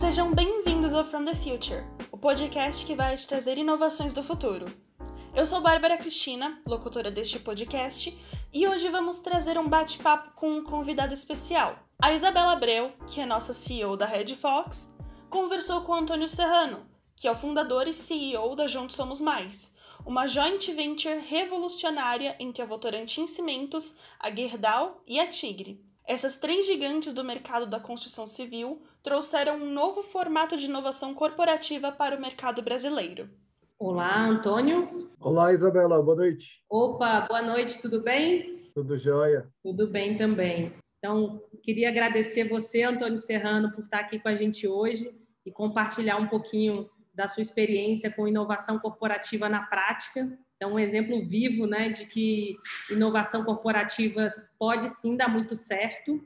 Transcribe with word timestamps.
Sejam 0.00 0.32
bem-vindos 0.32 0.94
ao 0.94 1.04
From 1.04 1.26
the 1.26 1.34
Future, 1.34 1.84
o 2.10 2.16
podcast 2.16 2.86
que 2.86 2.94
vai 2.94 3.18
te 3.18 3.26
trazer 3.26 3.58
inovações 3.58 4.14
do 4.14 4.22
futuro. 4.22 4.74
Eu 5.36 5.44
sou 5.44 5.60
Bárbara 5.60 5.98
Cristina, 5.98 6.58
locutora 6.66 7.10
deste 7.10 7.38
podcast, 7.38 8.18
e 8.50 8.66
hoje 8.66 8.88
vamos 8.88 9.18
trazer 9.18 9.58
um 9.58 9.68
bate-papo 9.68 10.30
com 10.34 10.52
um 10.52 10.64
convidado 10.64 11.12
especial. 11.12 11.78
A 12.00 12.14
Isabela 12.14 12.52
Abreu, 12.52 12.94
que 13.06 13.20
é 13.20 13.26
nossa 13.26 13.52
CEO 13.52 13.94
da 13.94 14.06
Red 14.06 14.34
Fox, 14.36 14.96
conversou 15.28 15.82
com 15.82 15.92
Antônio 15.92 16.30
Serrano, 16.30 16.86
que 17.14 17.28
é 17.28 17.30
o 17.30 17.36
fundador 17.36 17.86
e 17.86 17.92
CEO 17.92 18.56
da 18.56 18.66
Juntos 18.66 18.96
Somos 18.96 19.20
Mais, 19.20 19.70
uma 20.06 20.26
joint 20.26 20.72
venture 20.72 21.18
revolucionária 21.18 22.36
entre 22.40 22.62
a 22.62 22.66
Votorantim 22.66 23.26
Cimentos, 23.26 23.96
a 24.18 24.34
Gerdau 24.34 25.02
e 25.06 25.20
a 25.20 25.28
Tigre. 25.28 25.84
Essas 26.06 26.38
três 26.38 26.66
gigantes 26.66 27.12
do 27.12 27.22
mercado 27.22 27.66
da 27.66 27.78
construção 27.78 28.26
civil 28.26 28.82
trouxeram 29.02 29.56
um 29.56 29.70
novo 29.72 30.02
formato 30.02 30.56
de 30.56 30.66
inovação 30.66 31.14
corporativa 31.14 31.90
para 31.90 32.16
o 32.16 32.20
mercado 32.20 32.62
brasileiro. 32.62 33.30
Olá, 33.78 34.26
Antônio. 34.26 35.10
Olá, 35.18 35.52
Isabela, 35.52 36.02
boa 36.02 36.16
noite. 36.16 36.62
Opa, 36.68 37.22
boa 37.22 37.40
noite, 37.40 37.80
tudo 37.80 38.02
bem? 38.02 38.70
Tudo 38.74 38.98
jóia. 38.98 39.48
Tudo 39.62 39.86
bem 39.86 40.16
também. 40.16 40.72
Então, 40.98 41.42
queria 41.62 41.88
agradecer 41.88 42.46
você, 42.46 42.82
Antônio 42.82 43.16
Serrano, 43.16 43.72
por 43.72 43.84
estar 43.84 44.00
aqui 44.00 44.18
com 44.18 44.28
a 44.28 44.34
gente 44.34 44.68
hoje 44.68 45.10
e 45.46 45.50
compartilhar 45.50 46.18
um 46.18 46.28
pouquinho 46.28 46.90
da 47.14 47.26
sua 47.26 47.40
experiência 47.40 48.10
com 48.10 48.28
inovação 48.28 48.78
corporativa 48.78 49.48
na 49.48 49.62
prática. 49.62 50.38
Então, 50.56 50.74
um 50.74 50.78
exemplo 50.78 51.26
vivo 51.26 51.66
né, 51.66 51.88
de 51.88 52.04
que 52.04 52.54
inovação 52.90 53.44
corporativa 53.44 54.28
pode 54.58 54.88
sim 54.88 55.16
dar 55.16 55.28
muito 55.28 55.56
certo. 55.56 56.20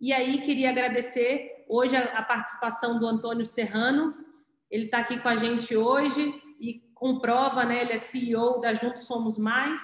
E 0.00 0.12
aí, 0.12 0.42
queria 0.42 0.70
agradecer 0.70 1.59
hoje 1.70 1.96
a, 1.96 2.22
participação 2.22 2.98
do 2.98 3.06
Antônio 3.06 3.46
Serrano. 3.46 4.14
Ele 4.68 4.86
está 4.86 4.98
aqui 4.98 5.18
com 5.20 5.28
a 5.28 5.36
gente 5.36 5.76
hoje 5.76 6.34
e 6.60 6.82
comprova, 6.94 7.64
né? 7.64 7.82
Ele 7.82 7.92
é 7.92 7.96
CEO 7.96 8.60
da 8.60 8.74
Juntos 8.74 9.04
Somos 9.04 9.38
Mais, 9.38 9.80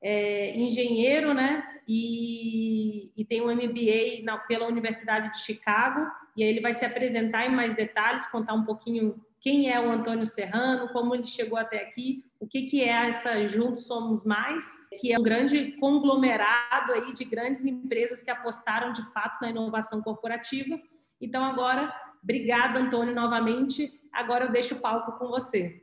é, 0.00 0.56
engenheiro, 0.56 1.34
né? 1.34 1.64
E, 1.86 3.12
e, 3.16 3.24
tem 3.24 3.42
um 3.42 3.52
MBA 3.52 4.22
na, 4.22 4.38
pela 4.38 4.66
Universidade 4.66 5.32
de 5.32 5.40
Chicago. 5.40 6.06
E 6.36 6.42
aí 6.42 6.48
ele 6.48 6.60
vai 6.60 6.72
se 6.72 6.84
apresentar 6.84 7.44
em 7.44 7.54
mais 7.54 7.74
detalhes, 7.74 8.26
contar 8.26 8.54
um 8.54 8.64
pouquinho 8.64 9.20
quem 9.44 9.70
é 9.70 9.78
o 9.78 9.90
Antônio 9.90 10.24
Serrano, 10.24 10.88
como 10.88 11.14
ele 11.14 11.24
chegou 11.24 11.58
até 11.58 11.82
aqui, 11.82 12.24
o 12.40 12.46
que, 12.46 12.62
que 12.62 12.82
é 12.82 13.08
essa 13.08 13.46
Juntos 13.46 13.86
Somos 13.86 14.24
Mais, 14.24 14.64
que 14.98 15.12
é 15.12 15.18
um 15.18 15.22
grande 15.22 15.72
conglomerado 15.72 16.92
aí 16.92 17.12
de 17.12 17.24
grandes 17.26 17.62
empresas 17.66 18.22
que 18.22 18.30
apostaram 18.30 18.90
de 18.90 19.04
fato 19.12 19.38
na 19.42 19.50
inovação 19.50 20.00
corporativa. 20.00 20.80
Então, 21.24 21.42
agora, 21.42 21.90
obrigada, 22.22 22.78
Antônio, 22.78 23.14
novamente. 23.14 23.90
Agora 24.12 24.44
eu 24.44 24.52
deixo 24.52 24.74
o 24.74 24.80
palco 24.80 25.18
com 25.18 25.28
você. 25.28 25.80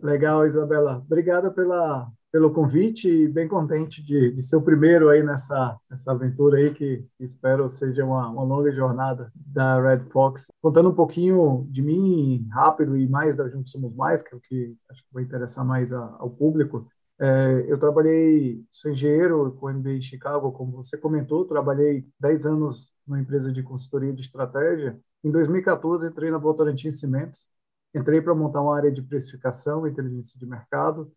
Legal, 0.00 0.46
Isabela. 0.46 1.02
Obrigada 1.04 1.50
pela, 1.50 2.08
pelo 2.30 2.52
convite 2.52 3.08
e 3.08 3.26
bem 3.26 3.48
contente 3.48 4.00
de, 4.00 4.30
de 4.30 4.40
ser 4.40 4.54
o 4.54 4.62
primeiro 4.62 5.08
aí 5.08 5.20
nessa, 5.20 5.76
nessa 5.90 6.12
aventura 6.12 6.58
aí 6.58 6.72
que 6.72 7.04
espero 7.18 7.68
seja 7.68 8.04
uma, 8.04 8.28
uma 8.28 8.44
longa 8.44 8.70
jornada 8.70 9.32
da 9.34 9.80
Red 9.82 10.04
Fox. 10.10 10.46
Contando 10.62 10.90
um 10.90 10.94
pouquinho 10.94 11.66
de 11.68 11.82
mim 11.82 12.46
rápido 12.52 12.96
e 12.96 13.08
mais 13.08 13.34
da 13.34 13.48
Juntos 13.48 13.72
Somos 13.72 13.94
Mais, 13.96 14.22
que 14.22 14.32
é 14.32 14.36
o 14.36 14.40
que 14.40 14.76
acho 14.88 15.02
que 15.02 15.12
vai 15.12 15.24
interessar 15.24 15.64
mais 15.64 15.92
a, 15.92 16.16
ao 16.20 16.30
público. 16.30 16.86
É, 17.20 17.64
eu 17.68 17.78
trabalhei, 17.78 18.64
sou 18.70 18.90
engenheiro 18.90 19.52
com 19.54 19.70
MBA 19.70 19.92
em 19.92 20.02
Chicago, 20.02 20.50
como 20.52 20.72
você 20.72 20.98
comentou, 20.98 21.44
trabalhei 21.46 22.06
10 22.18 22.44
anos 22.44 22.92
numa 23.06 23.20
empresa 23.20 23.52
de 23.52 23.62
consultoria 23.62 24.12
de 24.12 24.22
estratégia. 24.22 24.98
Em 25.22 25.30
2014, 25.30 26.06
entrei 26.08 26.30
na 26.30 26.38
Votorantim 26.38 26.90
Cimentos, 26.90 27.46
entrei 27.94 28.20
para 28.20 28.34
montar 28.34 28.62
uma 28.62 28.76
área 28.76 28.90
de 28.90 29.00
precificação, 29.02 29.86
inteligência 29.86 30.38
de 30.38 30.46
mercado, 30.46 31.10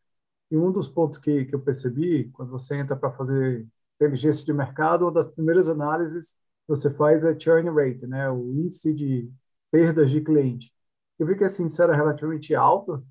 e 0.51 0.57
um 0.57 0.71
dos 0.71 0.87
pontos 0.87 1.17
que, 1.19 1.45
que 1.45 1.55
eu 1.55 1.61
percebi, 1.61 2.29
quando 2.31 2.51
você 2.51 2.75
entra 2.77 2.95
para 2.95 3.11
fazer 3.11 3.67
inteligência 3.95 4.45
de 4.45 4.53
mercado, 4.53 5.03
uma 5.03 5.11
das 5.11 5.27
primeiras 5.27 5.67
análises 5.67 6.33
que 6.33 6.39
você 6.69 6.91
faz 6.91 7.23
é 7.25 7.37
churn 7.39 7.69
rate, 7.71 8.05
né, 8.07 8.29
o 8.29 8.51
índice 8.53 8.93
de 8.93 9.31
perdas 9.71 10.11
de 10.11 10.21
cliente. 10.21 10.73
Eu 11.19 11.25
vi 11.27 11.35
que 11.37 11.43
assim, 11.43 11.65
isso 11.65 11.81
era 11.81 11.95
relativamente 11.95 12.53
alto 12.55 13.05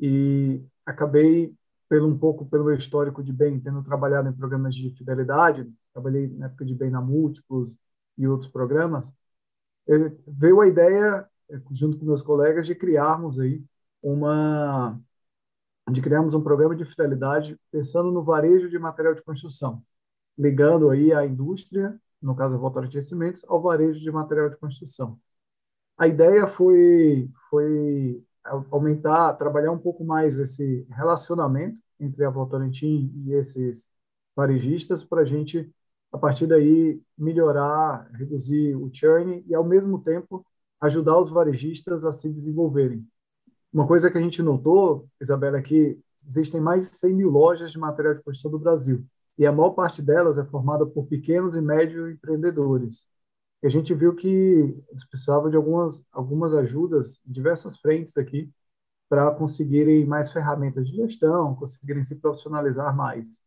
e 0.00 0.62
acabei, 0.86 1.54
pelo 1.88 2.08
um 2.08 2.18
pouco 2.18 2.46
pelo 2.46 2.64
meu 2.64 2.76
histórico 2.76 3.22
de 3.22 3.32
bem, 3.32 3.58
tendo 3.60 3.82
trabalhado 3.82 4.28
em 4.28 4.32
programas 4.32 4.74
de 4.74 4.90
fidelidade, 4.90 5.70
trabalhei 5.92 6.28
na 6.28 6.46
época 6.46 6.64
de 6.64 6.74
bem 6.74 6.90
na 6.90 7.00
Múltiplos 7.00 7.78
e 8.16 8.26
outros 8.28 8.50
programas, 8.50 9.12
veio 10.26 10.60
a 10.60 10.68
ideia, 10.68 11.26
junto 11.70 11.98
com 11.98 12.04
meus 12.04 12.22
colegas, 12.22 12.66
de 12.66 12.74
criarmos 12.74 13.40
aí 13.40 13.64
uma 14.02 15.00
de 15.90 16.02
criarmos 16.02 16.34
um 16.34 16.42
programa 16.42 16.76
de 16.76 16.84
fidelidade 16.84 17.58
pensando 17.70 18.10
no 18.12 18.22
varejo 18.22 18.68
de 18.68 18.78
material 18.78 19.14
de 19.14 19.22
construção, 19.22 19.82
ligando 20.36 20.90
aí 20.90 21.12
a 21.14 21.24
indústria, 21.26 21.98
no 22.20 22.36
caso 22.36 22.56
a 22.56 22.58
Votorantim 22.58 23.00
Cimentos, 23.00 23.44
ao 23.48 23.62
varejo 23.62 23.98
de 24.00 24.10
material 24.10 24.50
de 24.50 24.58
construção. 24.58 25.18
A 25.96 26.06
ideia 26.06 26.46
foi 26.46 27.30
foi 27.50 28.22
aumentar, 28.70 29.34
trabalhar 29.34 29.72
um 29.72 29.78
pouco 29.78 30.04
mais 30.04 30.38
esse 30.38 30.86
relacionamento 30.90 31.78
entre 32.00 32.24
a 32.24 32.30
Votorantim 32.30 33.12
e 33.26 33.32
esses 33.32 33.88
varejistas 34.36 35.02
para 35.04 35.22
a 35.22 35.24
gente, 35.24 35.70
a 36.12 36.18
partir 36.18 36.46
daí, 36.46 37.00
melhorar, 37.16 38.08
reduzir 38.12 38.74
o 38.76 38.90
churn 38.92 39.44
e, 39.46 39.54
ao 39.54 39.64
mesmo 39.64 40.00
tempo, 40.00 40.44
ajudar 40.80 41.18
os 41.18 41.30
varejistas 41.30 42.04
a 42.04 42.12
se 42.12 42.28
desenvolverem. 42.28 43.06
Uma 43.72 43.86
coisa 43.86 44.10
que 44.10 44.16
a 44.16 44.20
gente 44.20 44.42
notou, 44.42 45.06
Isabela, 45.20 45.58
é 45.58 45.62
que 45.62 45.98
existem 46.26 46.60
mais 46.60 46.88
de 46.88 46.96
100 46.96 47.14
mil 47.14 47.30
lojas 47.30 47.72
de 47.72 47.78
material 47.78 48.14
de 48.14 48.22
construção 48.22 48.50
do 48.50 48.58
Brasil, 48.58 49.04
e 49.36 49.46
a 49.46 49.52
maior 49.52 49.70
parte 49.70 50.02
delas 50.02 50.38
é 50.38 50.44
formada 50.44 50.84
por 50.84 51.06
pequenos 51.06 51.54
e 51.54 51.60
médios 51.60 52.10
empreendedores. 52.10 53.08
E 53.62 53.66
a 53.66 53.70
gente 53.70 53.94
viu 53.94 54.14
que 54.14 54.28
eles 54.28 55.04
precisavam 55.08 55.50
de 55.50 55.56
algumas, 55.56 56.04
algumas 56.12 56.54
ajudas 56.54 57.20
em 57.26 57.32
diversas 57.32 57.78
frentes 57.78 58.16
aqui 58.16 58.50
para 59.08 59.30
conseguirem 59.32 60.06
mais 60.06 60.32
ferramentas 60.32 60.88
de 60.88 60.96
gestão, 60.96 61.54
conseguirem 61.56 62.04
se 62.04 62.16
profissionalizar 62.16 62.94
mais. 62.96 63.42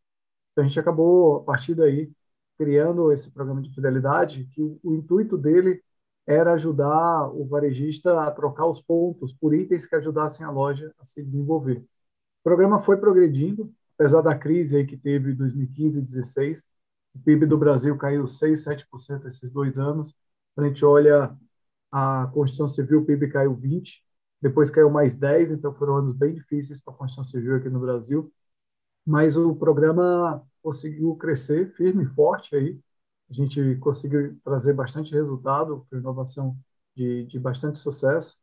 Então, 0.52 0.64
a 0.64 0.68
gente 0.68 0.80
acabou, 0.80 1.38
a 1.38 1.44
partir 1.44 1.76
daí, 1.76 2.12
criando 2.58 3.12
esse 3.12 3.32
programa 3.32 3.62
de 3.62 3.74
fidelidade, 3.74 4.46
que 4.54 4.62
o, 4.62 4.80
o 4.84 4.96
intuito 4.96 5.38
dele 5.38 5.84
era 6.28 6.54
ajudar 6.54 7.30
o 7.34 7.46
varejista 7.48 8.22
a 8.22 8.32
trocar 8.32 8.66
os 8.68 8.80
pontos 8.80 9.34
por 9.34 9.54
itens 9.54 9.86
que 9.86 9.96
ajudassem 9.96 10.46
a 10.46 10.52
loja 10.52 10.94
a 11.00 11.06
se 11.06 11.24
desenvolver. 11.24 11.78
O 12.42 12.44
programa 12.44 12.80
foi 12.80 12.98
progredindo, 12.98 13.72
apesar 13.96 14.22
da 14.22 14.36
crise 14.36 14.78
aí 14.78 14.86
que 14.86 14.98
teve 14.98 15.32
em 15.32 15.36
2015 15.36 16.00
e 16.00 16.02
2016. 16.02 16.68
O 17.16 17.20
PIB 17.20 17.46
do 17.46 17.58
Brasil 17.58 17.98
caiu 17.98 18.28
6, 18.28 18.64
7% 18.64 19.28
esses 19.28 19.50
dois 19.52 19.78
anos. 19.78 20.16
a 20.58 20.64
gente 20.66 20.84
olha 20.86 21.36
a 21.92 22.28
construção 22.34 22.68
civil, 22.68 23.02
o 23.02 23.06
PIB 23.06 23.30
caiu 23.30 23.56
20, 23.56 24.04
depois 24.42 24.70
caiu 24.70 24.90
mais 24.90 25.16
10, 25.16 25.52
então 25.52 25.74
foram 25.76 25.98
anos 25.98 26.14
bem 26.16 26.34
difíceis 26.34 26.80
para 26.80 26.94
a 26.94 26.98
construção 26.98 27.24
civil 27.24 27.56
aqui 27.58 27.70
no 27.70 27.80
Brasil. 27.80 28.32
Mas 29.06 29.38
o 29.38 29.56
programa 29.56 30.44
conseguiu 30.62 31.16
crescer 31.16 31.74
firme 31.76 32.04
e 32.06 32.08
forte 32.08 32.56
aí, 32.56 32.80
a 33.30 33.34
gente 33.34 33.76
conseguiu 33.78 34.38
trazer 34.44 34.74
bastante 34.74 35.14
resultado, 35.14 35.86
foi 35.90 36.00
inovação 36.00 36.58
de, 36.96 37.26
de 37.26 37.40
bastante 37.40 37.80
sucesso. 37.80 38.38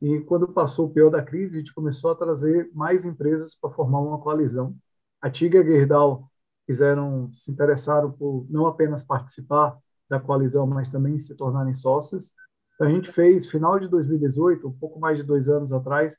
E 0.00 0.20
quando 0.20 0.48
passou 0.48 0.86
o 0.86 0.90
pior 0.92 1.10
da 1.10 1.22
crise, 1.22 1.56
a 1.56 1.60
gente 1.60 1.74
começou 1.74 2.10
a 2.10 2.16
trazer 2.16 2.70
mais 2.74 3.04
empresas 3.04 3.54
para 3.54 3.70
formar 3.70 4.00
uma 4.00 4.18
coalizão. 4.20 4.74
A 5.20 5.30
Tiga 5.30 5.62
Gerdau 5.62 6.29
fizeram, 6.70 7.28
se 7.32 7.50
interessaram 7.50 8.12
por 8.12 8.46
não 8.48 8.66
apenas 8.66 9.02
participar 9.02 9.76
da 10.08 10.20
coalizão, 10.20 10.66
mas 10.68 10.88
também 10.88 11.18
se 11.18 11.36
tornarem 11.36 11.74
sócios. 11.74 12.32
A 12.80 12.88
gente 12.88 13.10
fez, 13.10 13.46
final 13.48 13.80
de 13.80 13.88
2018, 13.88 14.68
um 14.68 14.72
pouco 14.72 15.00
mais 15.00 15.18
de 15.18 15.24
dois 15.24 15.48
anos 15.48 15.72
atrás, 15.72 16.16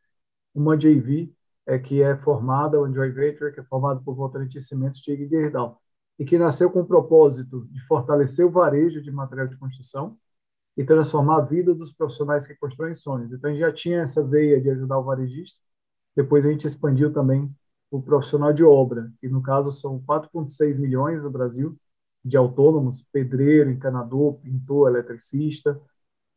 uma 0.54 0.78
JV, 0.78 1.34
é, 1.66 1.80
que 1.80 2.02
é 2.02 2.18
formada, 2.18 2.80
uma 2.80 2.94
joint 2.94 3.14
venture, 3.14 3.54
que 3.54 3.62
é 3.62 3.64
formada 3.64 4.02
por 4.02 4.14
Votorantim 4.14 4.60
Cimentos, 4.60 5.00
Tiga 5.00 5.24
e 5.24 5.30
Gerdau 5.30 5.80
e 6.20 6.26
que 6.26 6.38
nasceu 6.38 6.70
com 6.70 6.82
o 6.82 6.86
propósito 6.86 7.68
de 7.72 7.82
fortalecer 7.88 8.46
o 8.46 8.52
varejo 8.52 9.02
de 9.02 9.10
material 9.12 9.48
de 9.48 9.58
construção 9.58 10.18
e 10.78 10.84
transformar 10.84 11.38
a 11.38 11.42
vida 11.42 11.74
dos 11.74 11.92
profissionais 11.94 12.46
que 12.46 12.56
constroem 12.56 12.94
sonhos. 12.96 13.32
Então, 13.32 13.50
a 13.50 13.54
gente 13.54 13.62
já 13.62 13.72
tinha 13.72 14.02
essa 14.02 14.24
veia 14.24 14.62
de 14.62 14.70
ajudar 14.70 15.00
o 15.00 15.04
varejista, 15.04 15.60
depois 16.16 16.46
a 16.46 16.52
gente 16.52 16.68
expandiu 16.68 17.14
também 17.14 17.50
o 17.92 18.02
profissional 18.02 18.54
de 18.54 18.64
obra, 18.64 19.12
que 19.20 19.30
no 19.30 19.44
caso 19.44 19.72
são 19.72 20.00
4,6 20.02 20.80
milhões 20.80 21.22
no 21.22 21.30
Brasil 21.30 21.78
de 22.24 22.38
autônomos, 22.38 23.04
pedreiro, 23.12 23.70
encanador, 23.72 24.36
pintor, 24.40 24.90
eletricista, 24.90 25.80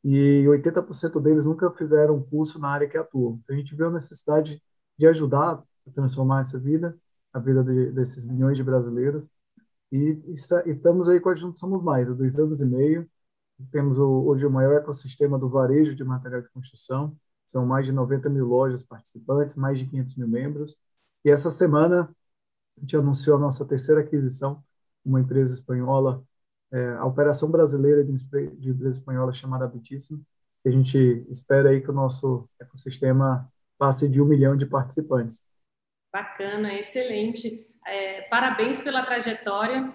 e 0.03 0.45
80% 0.47 1.21
deles 1.23 1.45
nunca 1.45 1.71
fizeram 1.73 2.23
curso 2.23 2.59
na 2.59 2.69
área 2.69 2.89
que 2.89 2.99
atuam. 2.99 3.41
Então, 3.43 3.57
a 3.57 3.59
gente 3.59 3.75
viu 3.75 3.89
a 3.89 3.91
necessidade 3.91 4.63
de 4.99 5.07
ajudar 5.07 5.63
a 5.87 5.91
transformar 5.93 6.43
essa 6.43 6.59
vida, 6.59 6.99
a 7.33 7.39
vida 7.39 7.63
de, 7.65 7.93
desses 7.93 8.25
milhões 8.25 8.57
de 8.57 8.63
brasileiros, 8.65 9.25
e, 9.93 10.21
e, 10.27 10.35
estamos 10.35 11.09
aí 11.09 11.21
com 11.21 11.31
a 11.31 11.35
Juntos 11.35 11.61
Somos 11.61 11.83
Mais, 11.83 12.09
há 12.09 12.13
dois 12.15 12.39
anos 12.39 12.61
e 12.61 12.67
meio, 12.67 13.09
temos 13.71 13.99
hoje 13.99 14.45
o 14.47 14.51
maior 14.51 14.75
ecossistema 14.77 15.39
do 15.39 15.49
varejo 15.49 15.95
de 15.95 16.05
material 16.05 16.43
de 16.43 16.49
construção, 16.51 17.17
são 17.47 17.65
mais 17.67 17.87
de 17.87 17.93
90 17.93 18.29
mil 18.29 18.47
lojas 18.47 18.83
participantes, 18.83 19.55
mais 19.55 19.79
de 19.79 19.87
500 19.87 20.17
mil 20.17 20.29
membros, 20.29 20.77
e 21.25 21.31
essa 21.31 21.51
semana 21.51 22.15
a 22.77 22.81
gente 22.81 22.97
anunciou 22.97 23.37
a 23.37 23.41
nossa 23.41 23.65
terceira 23.65 24.01
aquisição, 24.01 24.63
uma 25.05 25.21
empresa 25.21 25.55
espanhola, 25.55 26.23
é, 26.73 26.95
a 26.95 27.05
operação 27.05 27.51
brasileira 27.51 28.05
de, 28.05 28.13
de 28.57 28.71
empresa 28.71 28.99
espanhola 28.99 29.33
chamada 29.33 29.67
Bitíssimo, 29.67 30.25
a 30.67 30.71
gente 30.71 31.27
espera 31.29 31.71
aí 31.71 31.81
que 31.81 31.91
o 31.91 31.95
nosso 31.95 32.49
ecossistema 32.59 33.51
passe 33.79 34.09
de 34.09 34.21
um 34.21 34.25
milhão 34.25 34.57
de 34.57 34.65
participantes. 34.65 35.45
Bacana, 36.13 36.73
excelente. 36.75 37.67
É, 37.87 38.23
parabéns 38.23 38.81
pela 38.81 39.03
trajetória. 39.03 39.93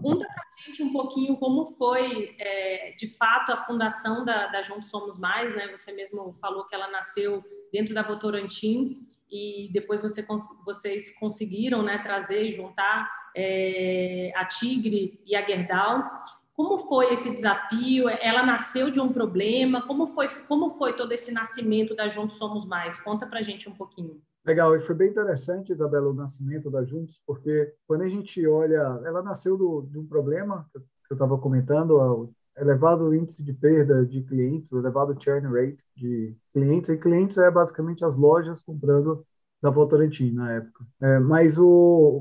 Conta 0.00 0.24
para 0.24 0.66
gente 0.66 0.82
um 0.82 0.92
pouquinho 0.92 1.36
como 1.36 1.66
foi, 1.66 2.36
é, 2.38 2.94
de 2.96 3.08
fato, 3.08 3.52
a 3.52 3.56
fundação 3.56 4.24
da, 4.24 4.46
da 4.46 4.62
Juntos 4.62 4.88
Somos 4.88 5.18
Mais, 5.18 5.54
né? 5.54 5.68
Você 5.68 5.92
mesmo 5.92 6.32
falou 6.34 6.66
que 6.66 6.74
ela 6.74 6.88
nasceu 6.88 7.44
dentro 7.72 7.94
da 7.94 8.02
Votorantim 8.02 9.06
e 9.32 9.70
depois 9.72 10.02
você, 10.02 10.24
vocês 10.64 11.18
conseguiram 11.18 11.82
né, 11.82 11.96
trazer 11.98 12.44
e 12.44 12.52
juntar 12.52 13.10
é, 13.34 14.30
a 14.36 14.44
Tigre 14.44 15.18
e 15.24 15.34
a 15.34 15.44
Gerdau. 15.44 16.04
Como 16.52 16.76
foi 16.76 17.14
esse 17.14 17.30
desafio? 17.30 18.10
Ela 18.10 18.44
nasceu 18.44 18.90
de 18.90 19.00
um 19.00 19.10
problema? 19.10 19.86
Como 19.86 20.06
foi, 20.06 20.28
como 20.46 20.68
foi 20.68 20.92
todo 20.92 21.12
esse 21.12 21.32
nascimento 21.32 21.96
da 21.96 22.08
Juntos 22.08 22.36
Somos 22.36 22.66
Mais? 22.66 23.02
Conta 23.02 23.26
para 23.26 23.38
a 23.38 23.42
gente 23.42 23.70
um 23.70 23.74
pouquinho. 23.74 24.20
Legal, 24.44 24.76
e 24.76 24.80
foi 24.80 24.94
bem 24.94 25.08
interessante, 25.08 25.72
Isabela, 25.72 26.10
o 26.10 26.14
nascimento 26.14 26.68
da 26.68 26.84
Juntos, 26.84 27.22
porque 27.24 27.72
quando 27.86 28.02
a 28.02 28.08
gente 28.08 28.44
olha, 28.46 29.00
ela 29.04 29.22
nasceu 29.22 29.56
de 29.56 29.98
um 29.98 30.06
problema 30.06 30.68
que 30.72 30.78
eu 31.12 31.14
estava 31.14 31.38
comentando, 31.38 32.28
elevado 32.56 33.14
índice 33.14 33.42
de 33.42 33.52
perda 33.52 34.04
de 34.04 34.22
clientes, 34.22 34.72
elevado 34.72 35.16
churn 35.18 35.46
rate 35.48 35.82
de 35.96 36.36
clientes, 36.52 36.90
e 36.90 36.96
clientes 36.96 37.38
é 37.38 37.50
basicamente 37.50 38.04
as 38.04 38.16
lojas 38.16 38.60
comprando 38.60 39.24
da 39.62 39.70
Votorantim 39.70 40.32
na 40.32 40.52
época. 40.52 40.84
É, 41.00 41.18
mas 41.18 41.56
o, 41.56 41.66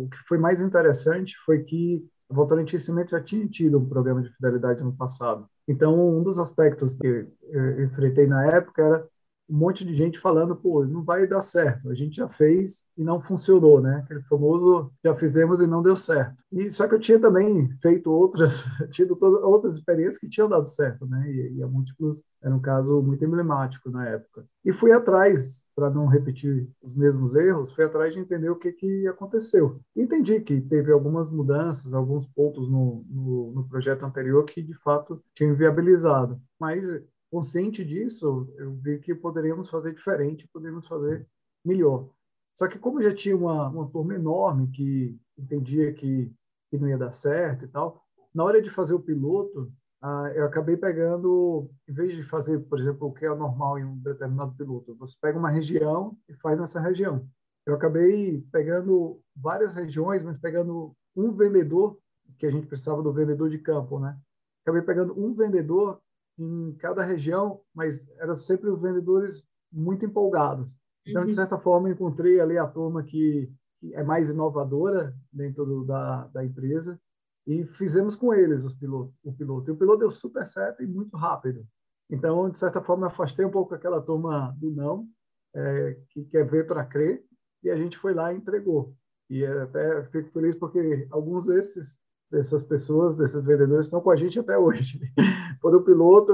o, 0.04 0.10
que 0.10 0.18
foi 0.28 0.38
mais 0.38 0.62
interessante 0.62 1.36
foi 1.46 1.64
que 1.64 2.06
a 2.30 2.34
Votorantim 2.34 2.78
Cimento 2.78 3.12
já 3.12 3.22
tinha 3.22 3.48
tido 3.48 3.80
um 3.80 3.90
programa 3.90 4.22
de 4.22 4.34
fidelidade 4.34 4.84
no 4.84 4.96
passado. 4.96 5.48
Então, 5.68 6.18
um 6.18 6.24
dos 6.24 6.38
aspectos 6.38 6.96
que 6.96 7.08
eu 7.08 7.84
enfrentei 7.84 8.28
na 8.28 8.46
época 8.46 8.82
era 8.82 9.08
um 9.52 9.58
monte 9.58 9.84
de 9.84 9.94
gente 9.94 10.18
falando, 10.18 10.56
pô, 10.56 10.86
não 10.86 11.04
vai 11.04 11.28
dar 11.28 11.42
certo. 11.42 11.90
A 11.90 11.94
gente 11.94 12.16
já 12.16 12.30
fez 12.30 12.86
e 12.98 13.04
não 13.04 13.22
funcionou, 13.22 13.82
né? 13.82 13.98
Aquele 13.98 14.22
famoso 14.22 14.90
já 15.04 15.14
fizemos 15.14 15.60
e 15.62 15.68
não 15.68 15.84
deu 15.84 15.96
certo. 15.98 16.42
E 16.50 16.70
só 16.70 16.88
que 16.88 16.96
eu 16.96 17.00
tinha 17.00 17.20
também 17.20 17.70
feito 17.82 18.10
outras, 18.10 18.64
tido 18.92 19.14
todas, 19.18 19.44
outras 19.44 19.78
experiências 19.78 20.18
que 20.18 20.30
tinham 20.30 20.48
dado 20.48 20.70
certo, 20.70 21.06
né? 21.06 21.30
E, 21.30 21.58
e 21.58 21.64
a 21.64 21.68
Múltiplos 21.68 22.24
era 22.42 22.56
um 22.56 22.62
caso 22.62 23.02
muito 23.02 23.26
emblemático 23.26 23.90
na 23.90 24.08
época. 24.08 24.46
E 24.64 24.72
fui 24.72 24.94
atrás, 24.94 25.66
para 25.76 25.90
não 25.90 26.06
repetir 26.06 26.70
os 26.82 26.96
mesmos 26.96 27.36
erros, 27.36 27.74
fui 27.74 27.84
atrás 27.84 28.14
de 28.14 28.22
entender 28.22 28.50
o 28.50 28.56
que, 28.56 28.72
que 28.72 29.08
aconteceu. 29.08 29.82
Entendi 29.94 30.40
que 30.40 30.62
teve 30.62 30.94
algumas 30.94 31.30
mudanças, 31.30 31.94
alguns 31.94 32.26
pontos 32.26 32.70
no, 32.70 33.04
no, 33.10 33.52
no 33.52 33.68
projeto 33.68 34.06
anterior 34.06 34.46
que, 34.46 34.62
de 34.62 34.76
fato, 34.76 35.22
tinham 35.36 35.56
viabilizado. 35.56 36.40
Mas 36.60 36.86
consciente 37.32 37.84
disso, 37.86 38.54
eu 38.58 38.74
vi 38.76 39.00
que 39.00 39.16
poderíamos 39.16 39.70
fazer 39.70 39.94
diferente, 39.94 40.50
poderíamos 40.52 40.86
fazer 40.86 41.26
melhor. 41.66 42.10
Só 42.56 42.68
que 42.68 42.78
como 42.78 43.02
já 43.02 43.16
tinha 43.16 43.36
uma, 43.36 43.70
uma 43.70 43.90
turma 43.90 44.14
enorme 44.14 44.70
que 44.70 45.18
entendia 45.38 45.94
que, 45.94 46.32
que 46.70 46.78
não 46.78 46.90
ia 46.90 46.98
dar 46.98 47.14
certo 47.14 47.64
e 47.64 47.68
tal, 47.70 48.04
na 48.36 48.44
hora 48.44 48.62
de 48.62 48.70
fazer 48.70 48.94
o 48.94 49.00
piloto, 49.00 49.72
ah, 50.02 50.32
eu 50.36 50.46
acabei 50.46 50.76
pegando, 50.76 51.70
em 51.88 51.94
vez 51.94 52.14
de 52.16 52.24
fazer, 52.24 52.60
por 52.60 52.80
exemplo, 52.80 53.08
o 53.08 53.14
que 53.14 53.26
é 53.26 53.30
normal 53.34 53.80
em 53.80 53.86
um 53.86 53.98
determinado 53.98 54.54
piloto, 54.56 54.96
você 54.96 55.16
pega 55.22 55.40
uma 55.40 55.50
região 55.50 56.18
e 56.28 56.34
faz 56.36 56.60
nessa 56.60 56.80
região. 56.80 57.28
Eu 57.66 57.76
acabei 57.76 58.44
pegando 58.52 59.22
várias 59.36 59.76
regiões, 59.76 60.24
mas 60.24 60.38
pegando 60.40 60.94
um 61.16 61.32
vendedor, 61.32 61.98
que 62.38 62.46
a 62.46 62.52
gente 62.52 62.66
precisava 62.66 63.04
do 63.04 63.14
vendedor 63.14 63.50
de 63.50 63.60
campo, 63.60 64.00
né? 64.00 64.18
Acabei 64.64 64.82
pegando 64.82 65.18
um 65.18 65.34
vendedor 65.34 66.02
em 66.42 66.74
cada 66.76 67.04
região, 67.04 67.62
mas 67.74 68.10
eram 68.20 68.36
sempre 68.36 68.70
os 68.70 68.82
vendedores 68.82 69.46
muito 69.72 70.06
empolgados. 70.06 70.80
Então, 71.06 71.24
de 71.24 71.30
uhum. 71.30 71.36
certa 71.36 71.58
forma, 71.58 71.90
encontrei 71.90 72.40
ali 72.40 72.58
a 72.58 72.68
turma 72.68 73.04
que, 73.04 73.52
que 73.80 73.94
é 73.94 74.04
mais 74.04 74.30
inovadora 74.30 75.16
dentro 75.32 75.66
do, 75.66 75.84
da, 75.84 76.28
da 76.28 76.46
empresa 76.46 77.00
e 77.48 77.66
fizemos 77.66 78.16
com 78.16 78.34
eles 78.34 78.64
os 78.64 78.74
piloto, 78.74 79.14
o 79.24 79.34
piloto. 79.34 79.70
E 79.70 79.74
o 79.74 79.78
piloto 79.78 80.00
deu 80.00 80.12
super 80.12 80.46
certo 80.46 80.84
e 80.84 80.88
muito 80.88 81.16
rápido. 81.18 81.66
Então, 82.10 82.50
de 82.50 82.58
certa 82.58 82.82
forma, 82.82 83.08
afastei 83.08 83.46
um 83.46 83.52
pouco 83.52 83.74
aquela 83.74 84.02
turma 84.02 84.56
do 84.60 84.70
não, 84.70 85.08
é, 85.56 85.98
que 86.10 86.26
quer 86.26 86.46
ver 86.46 86.68
para 86.68 86.86
crer, 86.86 87.24
e 87.64 87.70
a 87.70 87.76
gente 87.76 87.98
foi 87.98 88.14
lá 88.14 88.34
e 88.34 88.38
entregou. 88.38 88.94
E 89.30 89.46
até 89.46 90.04
fico 90.06 90.30
feliz 90.32 90.56
porque 90.56 91.08
alguns 91.10 91.46
desses 91.46 92.02
dessas 92.32 92.64
pessoas, 92.64 93.18
desses 93.18 93.44
vendedores, 93.44 93.88
estão 93.88 94.00
com 94.00 94.10
a 94.10 94.16
gente 94.16 94.40
até 94.40 94.58
hoje. 94.58 95.02
Foram 95.62 95.84
piloto, 95.84 96.34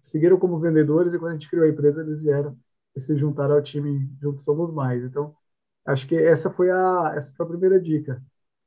seguiram 0.00 0.38
como 0.38 0.58
vendedores 0.58 1.14
e 1.14 1.18
quando 1.18 1.32
a 1.32 1.34
gente 1.34 1.48
criou 1.48 1.66
a 1.66 1.68
empresa, 1.68 2.02
eles 2.02 2.20
vieram 2.20 2.56
e 2.96 3.00
se 3.00 3.16
juntaram 3.16 3.56
ao 3.56 3.62
time 3.62 4.10
Juntos 4.20 4.44
Somos 4.44 4.72
Mais. 4.72 5.02
Então, 5.04 5.34
acho 5.86 6.06
que 6.06 6.16
essa 6.16 6.50
foi 6.50 6.70
a, 6.70 7.12
essa 7.16 7.32
foi 7.34 7.46
a 7.46 7.48
primeira 7.48 7.80
dica, 7.80 8.22